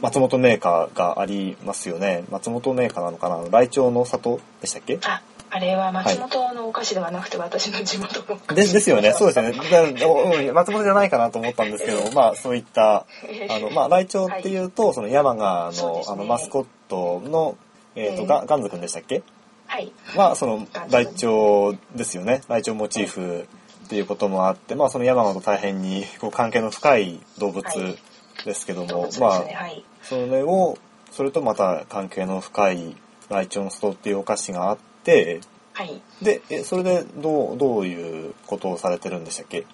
[0.00, 2.24] 松本メーカーがありますよね。
[2.30, 3.42] 松本メーカーなのかな？
[3.50, 4.98] ライチョウの里でしたっけ？
[5.04, 8.66] ああれは松本のお菓子ではなくて私の地元のお菓子。
[8.66, 10.52] でですよね、そうですよね。
[10.52, 13.06] 松本じゃないかなと思ったんですけど、まあそういった、
[13.48, 16.04] あの、まあ、ライチョウっていうと、その山川の、ね。
[16.06, 17.56] あの、マスコットの、
[17.94, 18.26] えっ、と、ええ。
[18.26, 19.22] ガガンズくんでしたっけ？
[19.66, 19.90] はい。
[20.14, 22.42] まあ、そのガン、ズライチョウですよね。
[22.48, 23.46] ライチョウモチーフ
[23.86, 27.98] っていうこともあって、まあ、その山川と大変に、こう、関係の深い動物はい。
[28.44, 30.78] ですけども、動物ですまあ、ねはいそれを、
[31.10, 32.96] それとまた関係の深い
[33.28, 35.40] ライチョウの里っていうお菓子があって、
[35.74, 36.00] はい。
[36.22, 39.64] で、えそれでどう、どういうことをされてるんでしたっけ？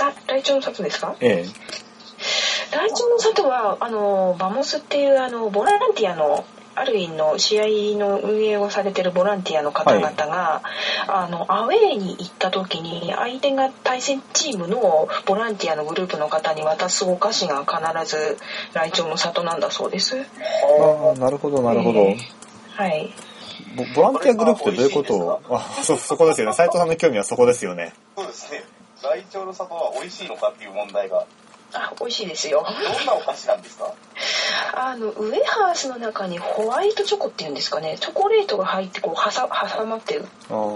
[0.00, 1.16] あライチョウの里ですか？
[1.20, 1.44] え
[2.72, 6.44] ライチョウの里はあのバモスっていうあのボランティアの
[6.78, 10.62] ある院の試合の運営をされてるボランティアの方々が、
[11.08, 17.76] あのアウェーに行った時に相手が対戦チームのボランティアのグループの方に渡すお菓子が必
[18.08, 18.38] ず
[18.74, 20.16] ライチョウの里なんだそうです。
[20.16, 20.24] え
[20.80, 22.00] ああ、なるほど、なるほど。
[22.00, 22.16] え
[22.76, 23.12] はい。
[23.76, 25.16] ボボランティアグループってどういうこと？
[25.16, 26.52] をあ、そ、そこですよね。
[26.52, 27.92] 斉藤さんの興味はそこですよね。
[28.16, 28.62] そうですね。
[29.02, 31.26] ライチョウの里は美味しいのかっていう問題が。
[31.74, 32.64] あ、美味しいですよ。
[32.66, 33.92] どんなお菓子なんですか？
[34.74, 37.96] あのウエハースの中にホワイトチョコっていうんですかね。
[38.00, 40.24] チョコレートが入ってこう挟挟まってる。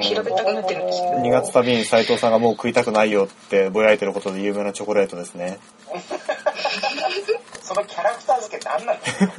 [0.01, 1.15] 平べったくなってるんですけど。
[1.23, 5.59] 2月旅に斉藤さんがもう食いたくないよってぼやいてることで有名なチョコレートですね。
[7.63, 9.33] そのキャラクター付け何なんですか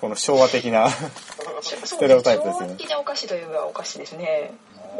[0.00, 0.88] この昭和的な。
[0.90, 2.68] ステレオタイプですよね。
[2.68, 4.52] 昭和的なお菓子といえばお菓子ですね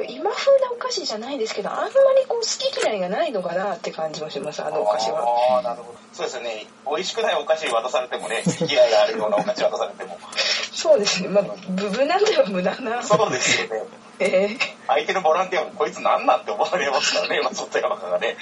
[0.08, 1.90] 今風なお菓子じゃないですけどあんまり
[2.26, 5.24] こう好き嫌いがないのかなって感じもしますあのお菓子は
[5.54, 5.98] ああ、なるほど。
[6.12, 6.66] そうですよね。
[6.86, 10.18] 美味しくないお菓子渡されてもね、好き嫌いがあるようなお菓子渡されても。
[10.72, 13.82] そうですねまあ無無難では無難なそうですよね。
[14.18, 18.36] えー相手のボランティアもこいつなんなんって思われますからね、松本山がね。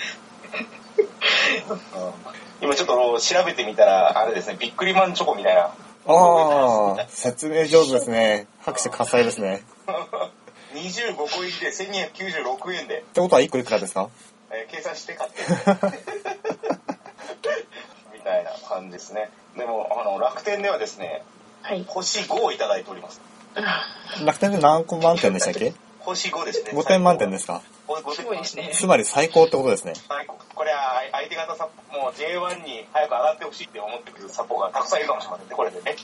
[2.60, 5.62] 今ちょっと調べてみたら、あれですね、ビックリマンチョコみたいな。
[5.62, 8.46] ああ、説明上手ですね。
[8.60, 9.62] 拍手喝采ですね。
[10.82, 14.08] 25個入りで1296円で、ってことは1個いくらですか？
[14.50, 15.42] えー計算して買って
[18.12, 19.30] みたいな感じですね。
[19.56, 21.22] でも、あの、楽天ではですね、
[21.62, 23.20] はい星5をいただいております。
[24.24, 25.72] 楽天で何個満点でしたっけ？
[26.00, 26.72] 星5ですね。
[26.72, 27.62] 5点満点ですか？
[27.86, 29.92] これ5すごいですねつまり最高ってことですね。
[30.08, 35.96] はい、これは相手方サポもう J1 に早く上がってほしいって思ってくるサポがたくさんいるかもしれませんね、これでね。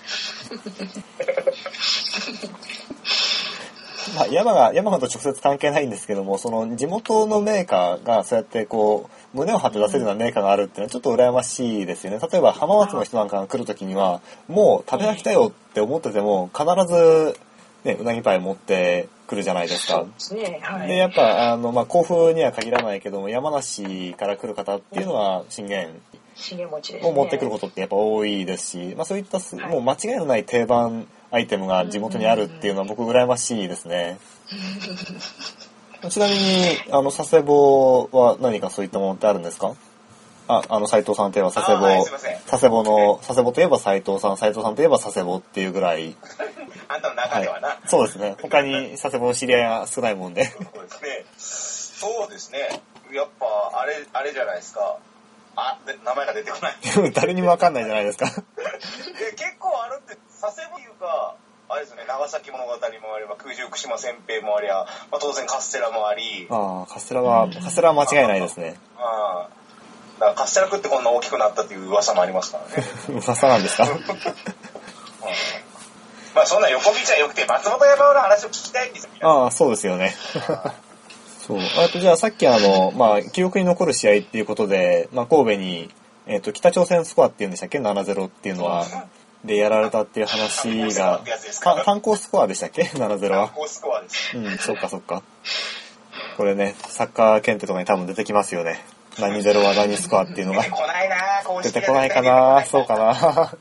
[4.17, 12.19] まあ、山が、山がと直接関係ないんですけども、その地元のメーカーがそうやってこう、胸を張って出せるようなメーカーがあるっていうのはちょっと羨ましいですよね。
[12.31, 17.39] 例えば浜松の人なんかが来るときには、もう食べ飽きたよって思ってても、必ず、
[17.85, 20.05] ね、うなぎパイ持ってくるじゃないですか。
[20.35, 20.59] ね。
[20.63, 25.89] はで、いやっぱ、あの、まあ、甲府には限らないけども、山梨から来る方っていうのは、信玄
[26.35, 27.11] 資源持ちですね。
[27.11, 29.73] を持ってくることってやっぱ多いですし、まあ、そういったす、はい。
[29.73, 34.18] もう間違いのない定番アイテムが地元にあるっていうのは僕羨ましいですね。
[36.11, 39.74] ちなみに、あの、佐世保は何かそういったものってあるんですか？
[40.51, 42.05] あ、あの、斉藤さんといえば佐世あはい保
[42.47, 46.16] 佐世保の、佐世保といえば斉藤さん、斉藤さんといえば佐世保っていうぐらい、
[46.89, 47.76] あんたの中ではな。
[47.87, 48.37] そうですね。
[48.41, 50.45] 他に佐世保の知り合いが少ないもんで。
[50.47, 51.24] そうですね。
[52.01, 52.81] そうですね。
[53.12, 53.47] やっぱ、
[53.81, 54.97] あれ、あれじゃないですか。
[55.57, 56.76] あ、で名前が出てこない。
[57.12, 58.26] 誰にもわかんないじゃないですか。
[58.29, 61.34] え結構あるって、佐世保いうか、
[61.70, 68.76] あれですね、長崎物語もあれば、空中福島千平もありゃ、まあ、当然カステラもあり、ああ、カステラは、カステラは間違いないですね。
[68.99, 69.49] あ
[70.18, 72.84] だからカステラ食ってこんな大きくなったっていう噂もありますからね。
[73.24, 73.84] 噂なんですか？
[73.84, 74.01] うん
[76.34, 79.11] まあそんな横道はよくて、松本山の話を聞きたいんですよ。
[79.22, 80.14] ああ、そうですよね。
[81.46, 81.59] そう。
[81.59, 85.90] あとじゃあさっきあの、まあ、記憶に残る試合っていうことで、まあ、神戸に、
[86.26, 88.84] えっ、と、北朝鮮スコアっていうんでしたっけ ?7-0 っていうのは。
[89.45, 91.22] で、やられたっていう話が、
[91.61, 93.49] か観光スコアでしたっけ ?7-0 は。
[93.49, 94.36] 高スコアです。
[94.36, 95.22] うん、そっかそっか。
[96.36, 98.84] これね、サッカー検定とかに多分出てきますよね。
[99.18, 100.70] 何ゼロは何スコアっていうのが出て。
[100.70, 101.16] こないな
[101.62, 103.53] 出てこないかなそうかな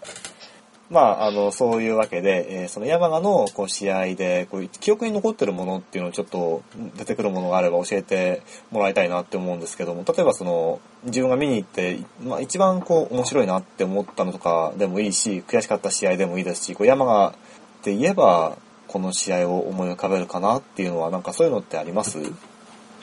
[0.89, 6.61] まあ、あの、そういうわけで、えーその山賀のこう試合で、こう記憶に残ってるものっていうのをちょっと
[6.95, 17.33] 出てくるものがあれば教えてもらいたいなって思うんですけども、例えばその、自分が見に行って、まあ一番こう面白いなって思ったのとかでもいいし、悔しかった試合でもいいですし、こう山賀っ
[17.81, 18.57] て言えば、
[18.87, 22.19] この試合を思い浮かべるかなっていうのは、なんかそういうのってあります？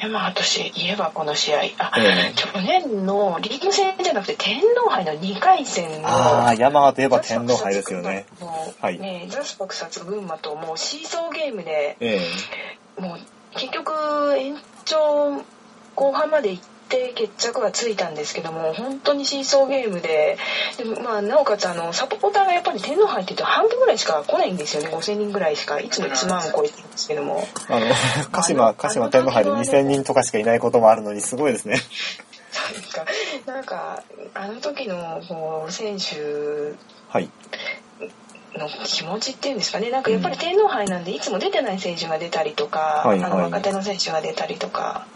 [0.04, 2.34] いやまあ私言えばこの試合あ、ええ。
[2.34, 8.26] 去年のリーグ戦じゃなくて天皇杯の2回戦のああ、山賀といえば天皇杯ですよね。
[8.82, 8.98] はい。
[8.98, 12.20] ねザスパクサツ群馬ともうシーソーゲームでえ。
[12.98, 13.18] もう
[13.58, 13.92] 結局
[14.36, 15.42] 延長
[15.94, 16.64] 後半まで行っ
[16.94, 20.38] て決着がついたんですけども本当にシーソーゲームで
[20.78, 27.86] でもまあなおかつあのサポーターがやっぱり天皇杯って言うと半分ぐらいしか来ないんですよね5000人ぐらいしかいつも1万超えてるんですけども あの、
[28.30, 31.80] 鹿島、鹿島天皇杯で2000人とかしかいないこともあるのにすごいですね。
[32.50, 33.04] そうですか
[33.46, 36.74] なんかあの時のこう選手
[37.08, 37.28] はい。
[38.58, 39.90] の気持ちっていうんですかね。
[39.90, 43.30] なんかやっぱり天皇杯なんでいつも出てない選手が出たりとか、はいはい。
[43.30, 45.06] あの若手の選手が出たりとか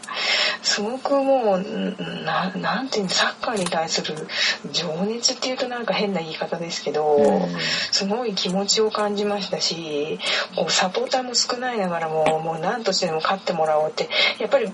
[0.63, 4.27] すごくもうんななんていうのサッカーに対する
[4.73, 7.49] 情熱っていうとなんか変な言い方ですけど、うん。
[7.93, 10.19] すごい気持ちを感じましたし
[10.57, 14.09] こうサポーターも少ないながらももう何としてでも勝ってもらおうって
[14.39, 14.73] やっぱり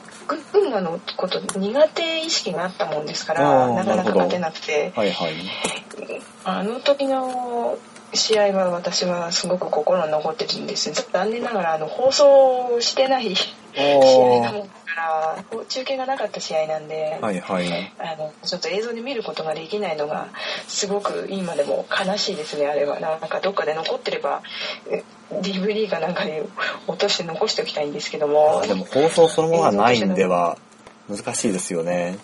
[0.53, 4.93] 群馬のこと苦手意識があったもんですかあらーなかなか勝てなくて。
[4.97, 5.35] はいはい。
[6.45, 7.79] あの時の
[8.15, 10.93] 試合は私はすごく心に残ってるんです。
[11.12, 17.93] 残念ながらあの放送してない試合なもんだから中継がなかった試合なんで、はいはい。
[17.99, 20.29] あのちょっと映像で見ることができないのが
[20.69, 23.01] すごく今でも悲しいですねあれは。
[23.01, 24.43] なんかどっかで残ってれば
[24.89, 25.03] え
[25.33, 26.33] DVD かなんかに
[26.87, 28.62] 落として残しておきたいんですけども。
[28.67, 30.59] でも放送そのものがないんでは
[31.09, 32.19] 難しいですよね。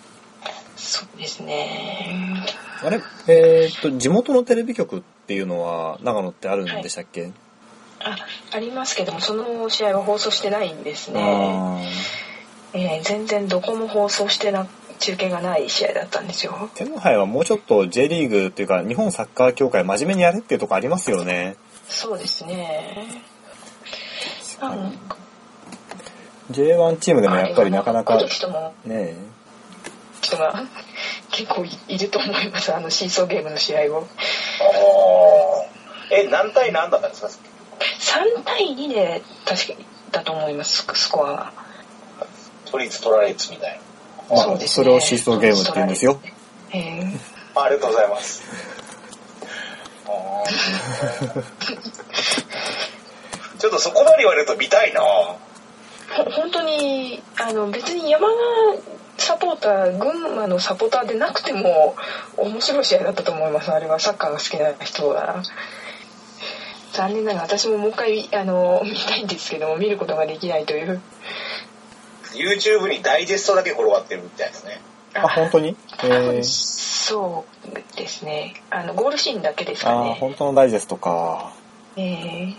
[0.75, 2.45] そうですね。
[2.83, 7.31] あれえーっと、地元のテレビ局っていうのは長野ってあるんでしたっけ、
[7.99, 8.15] あ
[8.51, 11.21] ありますけどもその試合は放送してないんですね。
[11.21, 11.81] あ
[12.73, 14.67] えー全然どこも放送してな
[14.99, 16.53] 中継がない試合だったんですよ。
[16.53, 21.57] ー天皇杯はもうちょっと J リーグっていうか日本サッカー協会真面目にやれっていうとこありますよね。
[21.89, 23.23] そうですね。
[24.59, 24.91] あの
[26.51, 28.27] J1 チームでもやっぱりなかなかね
[30.21, 30.63] 人が
[31.31, 34.07] 結構いると思いますあのシーソーゲームの試合を。
[36.11, 39.73] え、何対何だったんですか？3対2で確か
[40.11, 41.53] だと思いますスコアが
[42.65, 43.79] 取りつ取られつみたい
[44.29, 44.35] な。
[44.35, 46.19] まあそうですそれをシーソーゲームって言うんですよ。
[46.71, 47.19] えー。
[47.55, 48.43] ありがとうございます。
[53.59, 55.01] ちょっとそこまで言われると見たいな。
[55.01, 55.37] ほ
[56.31, 58.33] 本当にあの別に山賀
[59.21, 61.95] サポーター群馬のサポーターでなくても
[62.37, 63.71] 面白い試合だったと思います。
[63.71, 65.43] あれはサッカーが好きな人は。
[66.93, 71.01] 残念ながら私ももう一回あの 見たいんですけども見ることができないという。
[72.33, 74.81] YouTube にダイジェストだけ転がってるみたいですね。
[75.13, 75.75] あ、本当に？
[76.03, 78.55] えー、そうですね。
[78.69, 80.17] あのゴールシーンだけですかね。
[80.19, 81.53] 本当のダイジェストか。
[81.95, 82.55] えー。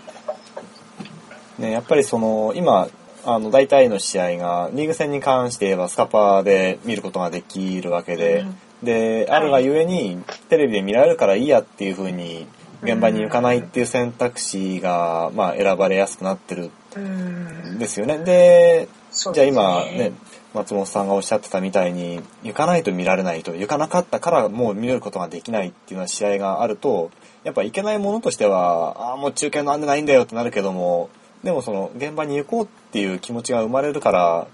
[1.57, 2.87] ね、やっぱりその、今、
[3.25, 8.45] あの、大体の試合が、リーグ戦に関して言えばスカパーで見ることができるわけで、
[8.81, 8.85] うん。
[8.85, 12.47] で、あるがゆえに、テレビで見られるからいいやっていう風に、
[12.83, 17.75] 現場に行かないっていう選択肢が、まあ、選ばれやすくなってるうん。
[17.75, 18.17] んですよね。
[18.17, 20.11] で、じゃあ今ね、
[20.53, 27.09] 松本さんがおっしゃってたみたいに、行かないと見られないと、行かなかったからもう見れることができないっていうような試合があると、
[27.43, 31.09] やっぱ行けないものとしては、ああ、もう中継なんでないんだよってなるけども、
[31.43, 34.47] でもその現場に行こうっていう気持ちが生まれるから、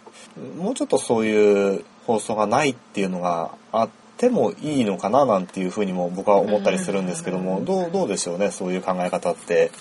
[0.57, 9.71] もうちょっとそういう放送がないっていうのがあってもいいのかななんていうふうにも僕は思ったりするんですけども、どう、どうでしょうね、そういう考え方って。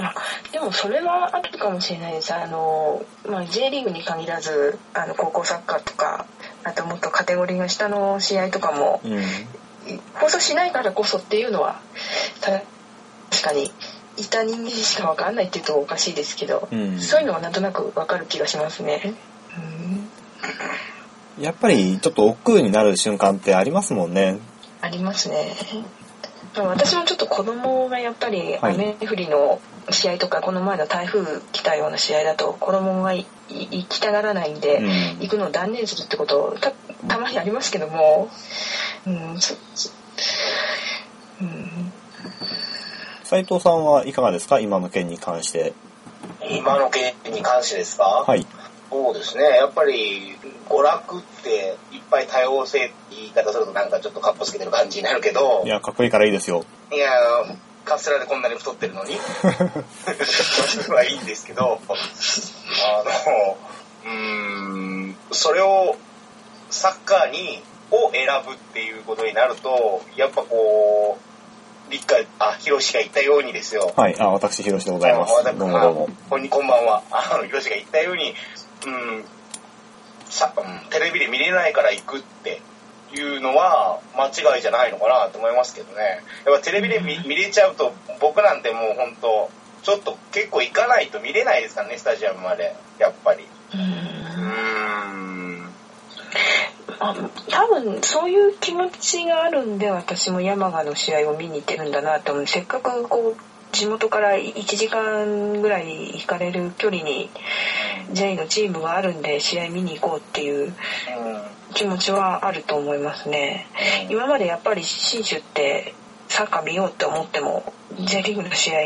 [0.00, 0.14] あ
[0.52, 6.24] でもそれはあるかもしれないですあの、まあ、J リーグに限らずあの高校サッカーとか
[6.62, 9.22] あともっとカテゴリーが下の試合とかもうん。
[10.14, 11.80] 放送しないからこそっていうのは
[12.40, 12.60] た
[13.30, 13.72] 確かに
[14.18, 19.14] いた人間にしか分かんないっていうとおかしいですけど、うんそういうのはなんとなく分かる気がしますね。
[19.56, 24.40] うんやっぱりちょっと億劫になる瞬間ってありますもんね。
[24.80, 25.54] ありますね。
[26.56, 29.60] 私もちょっと子供がやっぱりはい雨降りの
[29.90, 33.26] 試合とかこの前の台風来たような試合だと子供が行
[33.88, 34.88] きたがらないんで、うん
[35.20, 36.72] 行くのを断念するってことた
[37.06, 38.28] たまにありますけども、
[39.06, 39.14] うん、
[41.40, 41.87] うん
[43.28, 44.58] 斉藤さんはいかがですか？
[44.58, 45.74] 今の件に関して。
[46.50, 48.04] 今の件に関してですか？
[48.26, 48.46] はい。
[48.90, 49.44] そうですね。
[49.44, 50.34] やっぱり、
[50.66, 56.64] 娯楽っていっぱい多様性って言い方するとなんかちょっとカッコつけてる感じになるけど、いや、かっこいいからいいですよ。
[56.90, 57.54] いやー、
[57.84, 59.12] カステラでこんなに太ってるのに、
[60.88, 61.80] はいいんですけど、
[62.86, 63.56] あの、
[64.06, 64.10] うー
[65.10, 65.96] ん、それを
[66.70, 71.27] サッカーに、を選ぶっていうことになると、やっぱこう、
[71.90, 73.92] 理解、あ、ヒロシが言ったようにですよ。
[73.96, 74.16] はい。
[74.18, 75.44] あ、私、ひろしでございます。
[75.44, 76.08] どうもどうも。
[76.28, 77.02] こんにこんばんは。
[77.10, 78.34] あの、ヒロシが言ったように、
[78.86, 79.24] うん、
[80.26, 82.60] さ、うん、テレビで見れないから行くって
[83.12, 86.22] いうのは間違いじゃないのかなと思いますけどね。
[86.46, 89.50] やっぱテレビで見見れちゃうと、僕なんてもう本当
[89.82, 92.74] ちょっと結構行かないと見れないですからね、スタジアムまで。
[92.98, 93.46] やっぱり。
[93.74, 95.27] うん。
[97.00, 97.14] あ
[97.50, 103.40] 多分そういう気持ちがあるんで私も山賀の試合を見に行ってるんだなと思うせっかくこう
[103.72, 107.30] 地元から1時間ぐらい行かれる距離に
[108.12, 110.72] J のチームがあるんで試合見に行こうっていう
[111.74, 113.66] 気持ちはあると思いますね。
[114.08, 115.94] 今までやっぱり信州って
[116.28, 118.78] サッカー見ようって思っても J リーグの試合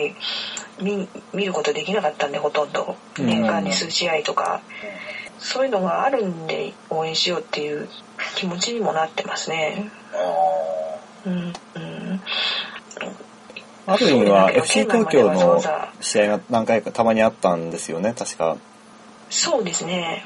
[0.80, 2.96] 見見ることできなかったんでほとんど。
[3.18, 4.62] 年間に数試合とか
[5.42, 7.88] そういうのがあるんで応援しようっていう
[8.36, 9.90] 気持ちにもなってますね。
[11.26, 12.20] うんうん、
[13.86, 15.60] ある意味は FC 東京の
[16.00, 18.56] 試合が何回かたまにあったんですよね、確か。
[19.30, 20.24] そうですね。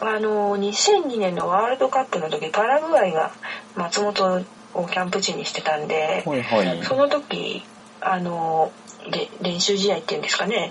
[0.00, 3.32] あの2002年のワールドカップの時パラグアイが
[3.76, 4.44] 松本
[4.74, 6.84] をキャンプ地にしてたんで、はいはい。
[6.84, 7.64] その時
[8.00, 8.70] あの
[9.10, 10.70] で練習試合っていうんですかね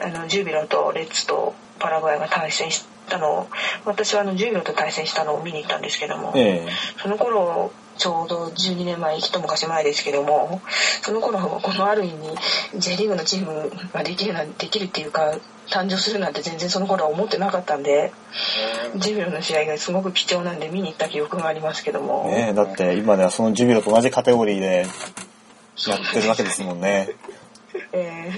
[0.00, 3.48] あのジュビロとレッツとパラグアイが対戦したのを
[3.84, 6.68] 私はあのジュビロと対戦したのを見に行ったんですけども、ええ。
[7.02, 10.62] その頃ちょうど12年前一昔前ですけども
[11.02, 12.34] その頃このある意味
[12.78, 15.38] J リーグのチームができるなんできるっていうか
[15.68, 18.12] 誕生するなんて全然その頃は思ってなかったんで
[18.96, 24.86] ジュビロの試合がすごく貴重なんで見に行った記憶がありますけども、ねえだって今ではそのジュビロと同じカテゴリーで
[25.86, 27.10] やってるわけですもんね。
[27.92, 28.32] え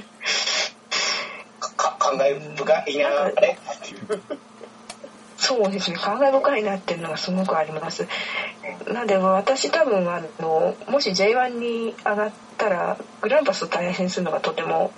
[1.60, 3.58] かか感慨深いなあれ
[5.44, 8.08] そうですね感慨深いなっていうのがすごくあります
[8.90, 14.92] なんで私多分あのもし J1 に上がったらグランパスと対戦するのがとても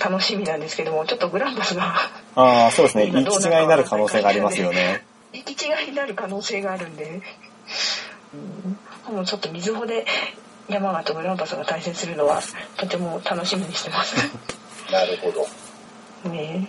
[0.00, 1.94] 楽しみなんですけどもちょっとグランパスが
[2.34, 3.06] ああ、そうですね。
[3.06, 5.04] 今行き違いになる可能性がありますよね。
[5.32, 7.20] 行き違いになる可能性があるんで、
[9.08, 10.06] うん、もうちょっと水穂で
[10.68, 12.40] 山形とグランパスが対戦するのは
[12.76, 14.16] とても楽しみにしてます
[14.90, 16.30] なるほど。
[16.30, 16.68] ね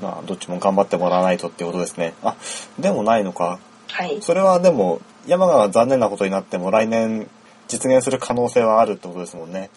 [0.00, 2.14] まあ、どっちも頑張ってもらわないとってことですね。
[2.22, 2.36] あ、
[2.78, 3.58] でもないのか。
[3.88, 7.28] はいそれはでも、山川が残念なことになっても来年
[7.68, 9.70] 実現する可能性はあるってことですもんね。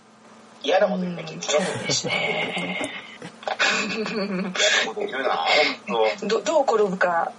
[0.63, 2.91] 嫌なうんこと言うね、君そうですね。
[6.23, 7.31] どどう転ぶか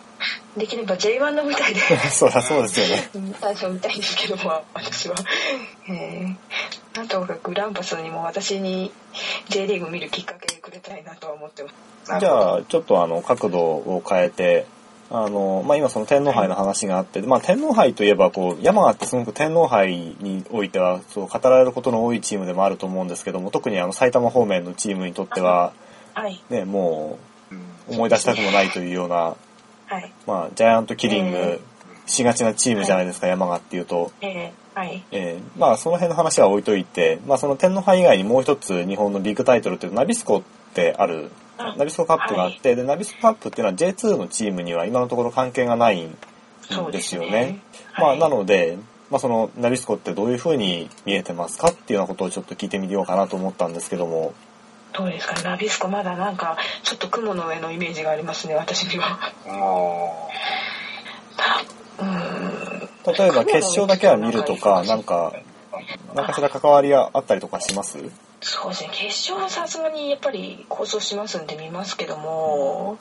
[0.57, 1.81] できれば J1 の舞台で
[2.11, 3.11] そりゃそうですよね。
[3.15, 5.15] うん最初見たいんですけども私は、
[5.89, 8.93] えー、なんとかグランパスにも私に
[9.49, 10.54] J リーグ見るきっかけ
[10.85, 12.21] たいなとは思ってます。
[12.21, 14.67] じゃあ、ちょっとあの、角度を変えて、
[15.11, 25.73] あの、まあ、今その天皇杯の話があって、まあ、天皇杯といえば、こう、山形ってすごく天皇杯においては、そう、語られることの多いチームでもあると思うんですけども、特にあの、埼玉方面のチームにとっては、
[26.15, 26.41] はい。
[26.49, 27.19] ね、も
[27.89, 29.37] う思い出したくもないというような、
[29.87, 30.13] はい。
[30.27, 31.61] まあ、ジャイアントキリンえグ
[32.07, 34.11] しがちなチームじゃないですか、山形っていうと。
[34.21, 35.05] えー、はい。
[35.11, 40.43] えーまあその辺の話は置いといて、まあその天皇杯以外にもう一つ日本のビッグタイトルっていうナビスコ
[40.75, 46.17] ってある、あナビスコカップがあって、で、ナビスコカップっていうのは J2 のチームには今のところ関係がないんで
[46.93, 47.61] ですよね。
[47.93, 48.77] はいまあなので、
[49.11, 54.35] まあそのナビスコってどういう風に見えてますかっていうようなことをちょっと聞いてみようかなと思ったんですけども、
[54.93, 59.33] どうですかナビスコまだなんかちょっと雲の上のイメージがありますね私には。
[63.07, 65.33] 例えば決勝だけは見るとか、なんか、
[66.15, 67.99] 何かしら関わりがあったりとかします？
[68.47, 72.99] そうですね決勝はさすがにやっぱり構想しますんで見ますけども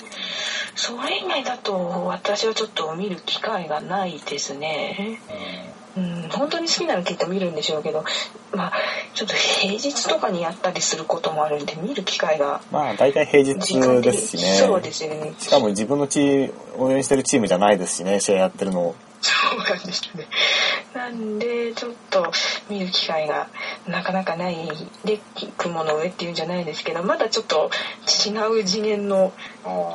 [0.75, 5.19] それ以外だと私はちょっと見る機会がないですね
[5.97, 8.05] うん本当に好きなのきっと見るんでしょうけど
[8.53, 8.73] まあ
[9.13, 13.53] ちょっと平日とかにやったりすることもあるんで見る機会がまあ大体平日
[14.01, 14.53] ですしね。
[14.53, 18.95] そうですよねしかも自分のチーム、応援してるチームじゃないですしね、試合やってるの。
[19.25, 20.27] そうなんですね。
[20.93, 22.29] なんで、ちょっと
[22.69, 23.47] 見る機会が
[23.87, 24.57] なかなかない
[25.05, 25.19] で、
[25.57, 27.71] 雲の上っていうんじゃないですけど、まだちょっと
[28.27, 29.31] 違う次元の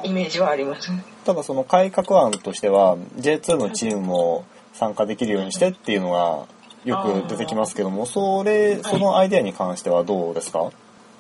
[0.03, 0.91] イメージはあります。
[1.27, 6.47] ただその改革案としては、J2 のチームも参加できるようにしてっていうのが
[6.87, 10.71] よく出てきますけども、それ、そのアイデアに関してはどうですか？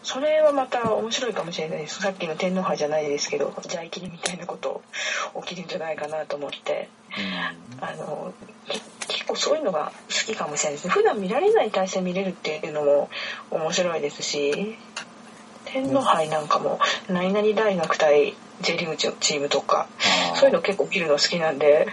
[0.09, 2.01] それはまた面白いかもしれないです。
[2.01, 4.81] さっきの天皇杯じゃないですけどじゃあ切りみたいなこと
[5.43, 6.89] 起きるんじゃないかなと思って。
[7.83, 8.33] あの
[8.67, 10.95] け結構そういうのが好きかもしれないですね。
[10.95, 13.11] 普段見られない対戦見れるっていうのも
[13.51, 14.79] 面白いですし
[15.67, 16.81] 天皇杯なんかも
[17.11, 19.89] 何々大学対 J リーグチームとか
[20.37, 21.87] そういうの結構見るの好きなんで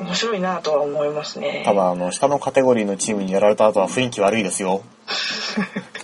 [0.00, 1.62] 面白いなとは思いますね。
[1.64, 4.82] ただ、あの、下のカテゴリーのチームにやられた後は雰囲気悪いですよ。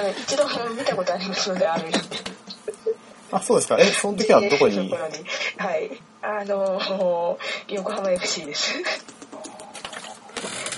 [0.00, 0.44] あの一度
[0.74, 1.84] 見たことありますのである
[3.32, 3.76] あ、そうですか。
[3.78, 4.90] え、その時はどこに？
[4.90, 4.96] は
[5.76, 5.90] い。
[6.22, 7.38] あの
[7.68, 8.74] 横浜 FC です。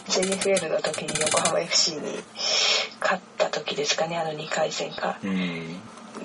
[0.09, 2.01] JFL の時に横浜 FC に
[3.01, 5.19] 勝った時ですかねあの2回戦か。
[5.23, 5.77] うん。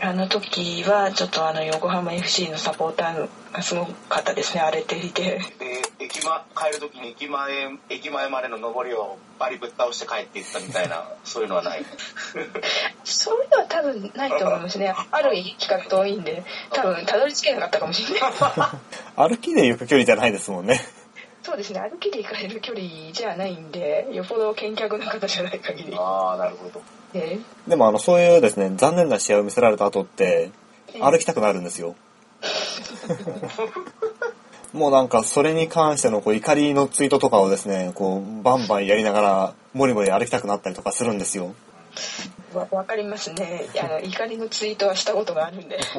[0.01, 5.39] あの時はちょっとあの横浜 FC のサポーターがすごかったですね荒れていて。
[5.59, 11.85] で駅前帰る時に駅前駅前までの上りをバリぶっ倒して帰っていったみたいなそういうのはない？
[13.03, 14.93] そういうのは多分ないと思いますね。
[15.11, 16.43] ある比較遠いんで。
[16.73, 18.31] 多分たどり着けなかったかもしれない。
[19.29, 20.79] 歩きで行く距離じゃないですもんね。
[21.43, 21.79] そうですね。
[21.79, 25.95] 歩きで行かれる距離じゃないんでよっぽど見客の方じゃない限り。
[25.97, 26.81] ああなるほど。
[27.13, 27.39] え？
[27.67, 30.51] でも、あの、そういうですね、残念な試合を見せられた後って、
[30.99, 31.95] 歩きたくなるんですよ。
[34.73, 41.55] もうなんか、それに関してのこう怒りのツイートとかをですね、こう、バンバンやりながら、もりもり歩きたくなったりとかするんですよ。
[42.53, 45.79] わわかりますねあの怒りのツイートはしたことがあるんで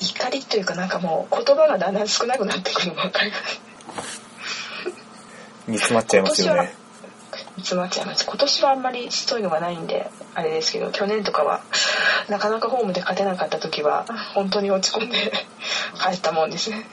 [0.00, 3.36] 怒りというかなんかもう言葉がだんだん少なくなってくるの分かりま
[4.02, 4.22] す
[5.68, 6.72] 煮詰まっちゃいますよね。
[7.58, 11.62] 詰まっちゃいます今年はあんまりそういうのがないんであれですけど去年とかは
[12.28, 15.32] なかなかホームで勝てなかった時は本当に落ち込んで
[16.00, 16.84] 帰ったもんですね。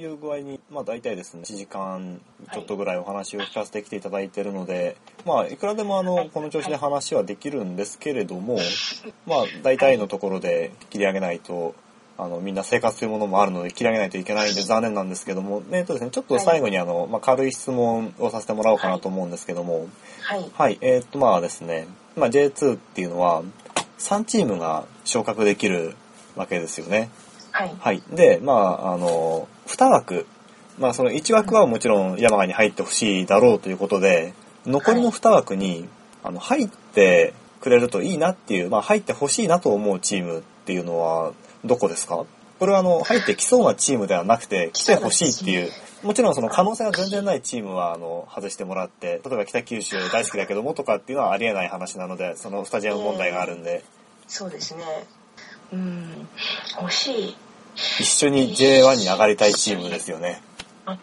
[0.00, 2.20] いう具合に、まあ大体ですね、1時間
[2.52, 6.30] ちょっとぐらいお話を聞かせてきていただいているので、まあいくらでもあの、はい。
[6.30, 8.58] この調子で話はできるんですけれども、
[9.26, 11.74] まあ大体のところで切り上げないと、
[12.22, 19.88] あの、みんな生活というものもあるので切り上げないといけないんで残念なんですけども、えっとですね、ちょっと最後にあの、まあ軽い質問をさせてもらおうかなと思うんですけども、
[20.22, 23.42] はいはい、えーっとまあですね、まあ J2 っていうのは
[23.98, 25.94] 3チームが昇格できる
[26.36, 27.10] わけですよね。
[27.52, 28.02] はいはい。
[28.10, 30.26] で、まあ、あの、2枠、
[30.78, 34.34] まあ、その1枠はもちろん山賀に入ってほしいだろうということで、
[34.66, 35.88] 残りの2枠に、
[36.22, 41.32] あの、入ってくれるといいなっていう、まあ、入ってほしいなと思うチームっていうのは、
[41.64, 42.24] どこですか？
[42.58, 53.82] これはあの、入ってきそうなチームではなくて、 来てほしいっていう、もちろんその可能性が全然ないチームは、あの、外してもらって、例えば北九州大好きだけどもとかっていうのはありえない話なので、そのスタジアム問題があるんで、
[54.28, 54.84] そうですね。
[55.72, 56.28] うん。
[56.80, 57.36] 欲しい。
[58.00, 60.42] 一緒に J1 に上がりたいチームですよね。
[60.86, 60.98] あ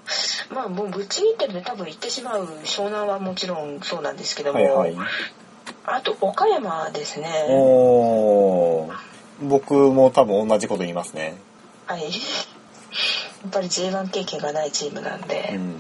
[0.49, 5.08] まあもうぶっちぎってるんで多分行ってしまう湘南はもちろんそうなんですけども、はいはい。
[5.86, 7.45] あと岡山ですね。
[7.49, 9.07] おー
[9.42, 11.38] 僕も多分同じこと言いますね。
[11.86, 12.08] はいや
[13.48, 15.80] っぱり J1 経験がないチームなんうで、ん。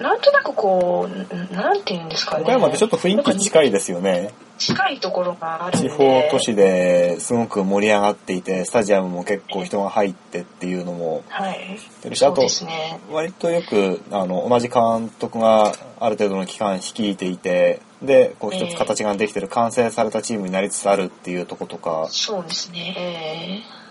[0.00, 2.42] なんとなくこうなんて言うんですかね。
[2.42, 4.32] 岡山ってちょっと雰囲気近いですよね。
[4.58, 11.24] 近いところがある地方都市ですごく盛り上がっていて、スタジアムも結構人が入ってっていうのも。
[11.28, 11.78] はい。
[12.04, 13.00] あとですね。
[13.10, 23.82] 割とよくあの同じ監督がある程度の期間率いていて、で、こう一つ形ができてる完成されたチームになりつつあるっていうとことか、そうですね、えー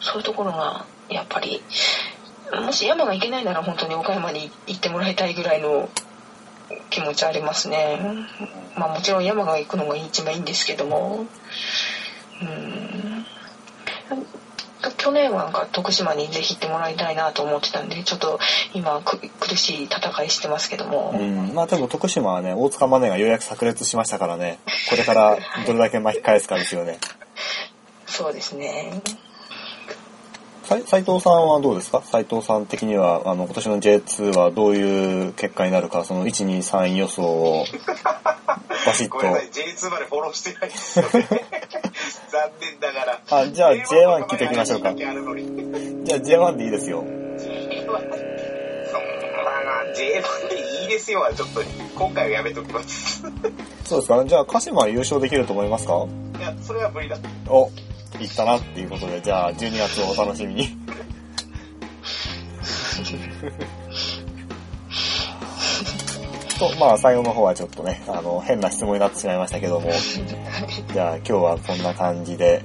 [0.00, 1.62] そういうところがやっぱり
[2.64, 5.88] もし山が行けないなら本当に岡山に行ってもらいたいぐらいの
[6.90, 8.00] 気持ちありますね。
[8.76, 11.26] まあもちろん山が行くのが一番いいんですけども。
[12.42, 13.26] うん。
[14.96, 18.38] 去年はなんか徳島にぜひ行ってもらいたいなと思ってたんでちょっと
[18.74, 24.58] 今く苦しい戦いしてますけども、うん、まあでも徳島はね、大塚マネがようやく炸裂しましたからね、
[24.88, 26.98] これからどれだけ巻き返すかですよね。
[28.06, 29.02] そうですね。
[29.04, 29.29] 斎
[30.64, 32.02] 斉藤さんはどうですか？
[32.04, 37.64] 斉藤さん的には、あの、今年の J2 はどういう結果になるか、その1、2、3予想を、
[38.86, 39.60] バシッ ごめんなさいと。
[39.60, 41.10] J2 までフォローしてないですよね。
[42.30, 43.20] 残念ながら。
[43.30, 44.94] あじゃあ J1 聞いていきましょうか。
[44.94, 47.02] じゃあ J1 でいいですよ。
[47.02, 48.00] J1 そんな
[49.94, 51.62] J1 でいいですよはちょっと
[51.96, 53.22] 今回はやめときます。
[53.84, 54.24] そうですか？
[54.24, 56.06] じゃあ鹿島は優勝できると思いますか？
[56.38, 57.16] いやそれは無理だ。
[57.48, 57.68] お、
[58.24, 60.68] いったなっていうことで、じゃあ12月をお楽しみに。
[66.60, 69.90] と、まあ最後の方はちょっとね、あの、変な質問になってしまいましたけども、
[70.92, 72.62] じゃあ今日はこんな感じで、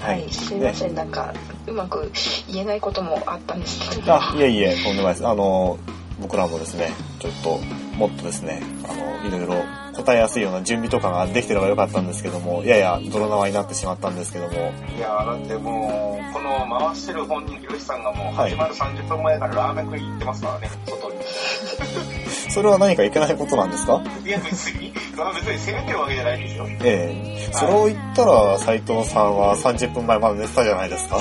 [0.00, 1.34] はい、すいません、なんか
[1.66, 2.10] うまく
[2.48, 4.14] 言えないこともあったんですけど。
[4.14, 5.26] あ、いえいえ、とんでもないです。
[5.26, 5.78] あの、
[6.22, 7.58] 僕らもですね、ちょっと、
[7.96, 9.62] もっとですね、あの、いろいろ
[9.94, 14.52] 答えやすいような準備とかができてればよかったんですけども、やや泥縄になってしまったんですけども、
[14.96, 21.16] いやーだってもう、この回してる本人、ひろしさんがもうはい始まる30分前からラーメン食い行ってますからね、外に。
[22.52, 24.02] それは何かいけないことなんですか？
[24.24, 26.66] いや別に、まあ別に責めてるわけじゃないですよ。
[26.84, 27.14] え
[27.48, 31.18] えそれを言ったら、斉藤さんは30分前まで寝てたじゃないですか。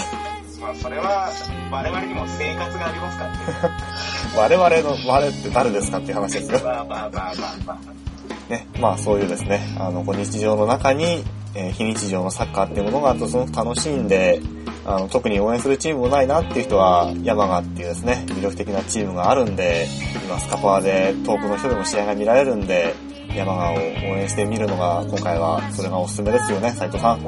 [0.62, 1.30] まあそれは、
[1.72, 3.38] 我々にも生活がありますからね。
[4.38, 6.60] 我々の、我って誰ですかっていう話ですよ。
[6.64, 7.34] まあまあまあまあ
[7.66, 8.52] まあ。
[8.52, 11.24] ね、まあそういうですね、あの、こう日常の中に、
[11.56, 14.40] えー非日常のサッカーっていうものがあるとすごく楽しんで、
[14.86, 19.88] あの、特に応援するチームもないなっていう人は、山賀っていうですね、魅力的なチームがあるんで、
[20.26, 22.94] 今スカパーで遠くの人でも試合が見られるんで、
[23.36, 27.20] 山賀を応援してみるのが、今回はそれがおすすめですよね、斉藤さん。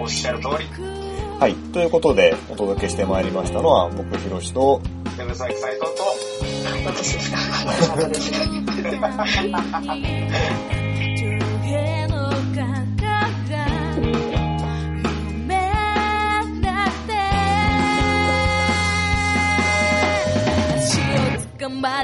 [0.00, 0.99] おっしゃる通り。
[1.40, 1.54] はい。
[1.72, 4.82] ということで、お届けしてまいりましたのは、僕、ひろしと、
[5.16, 6.04] 手武崎斎藤と、
[6.84, 7.38] 私ですか
[7.80, 8.20] 山田で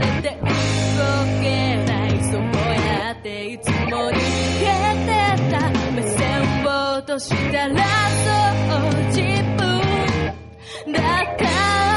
[0.01, 0.47] れて動
[1.43, 2.43] けないそう
[2.87, 4.11] やっていつも
[7.17, 7.75] としたら
[8.11, 9.23] そう自
[9.57, 11.96] 分だった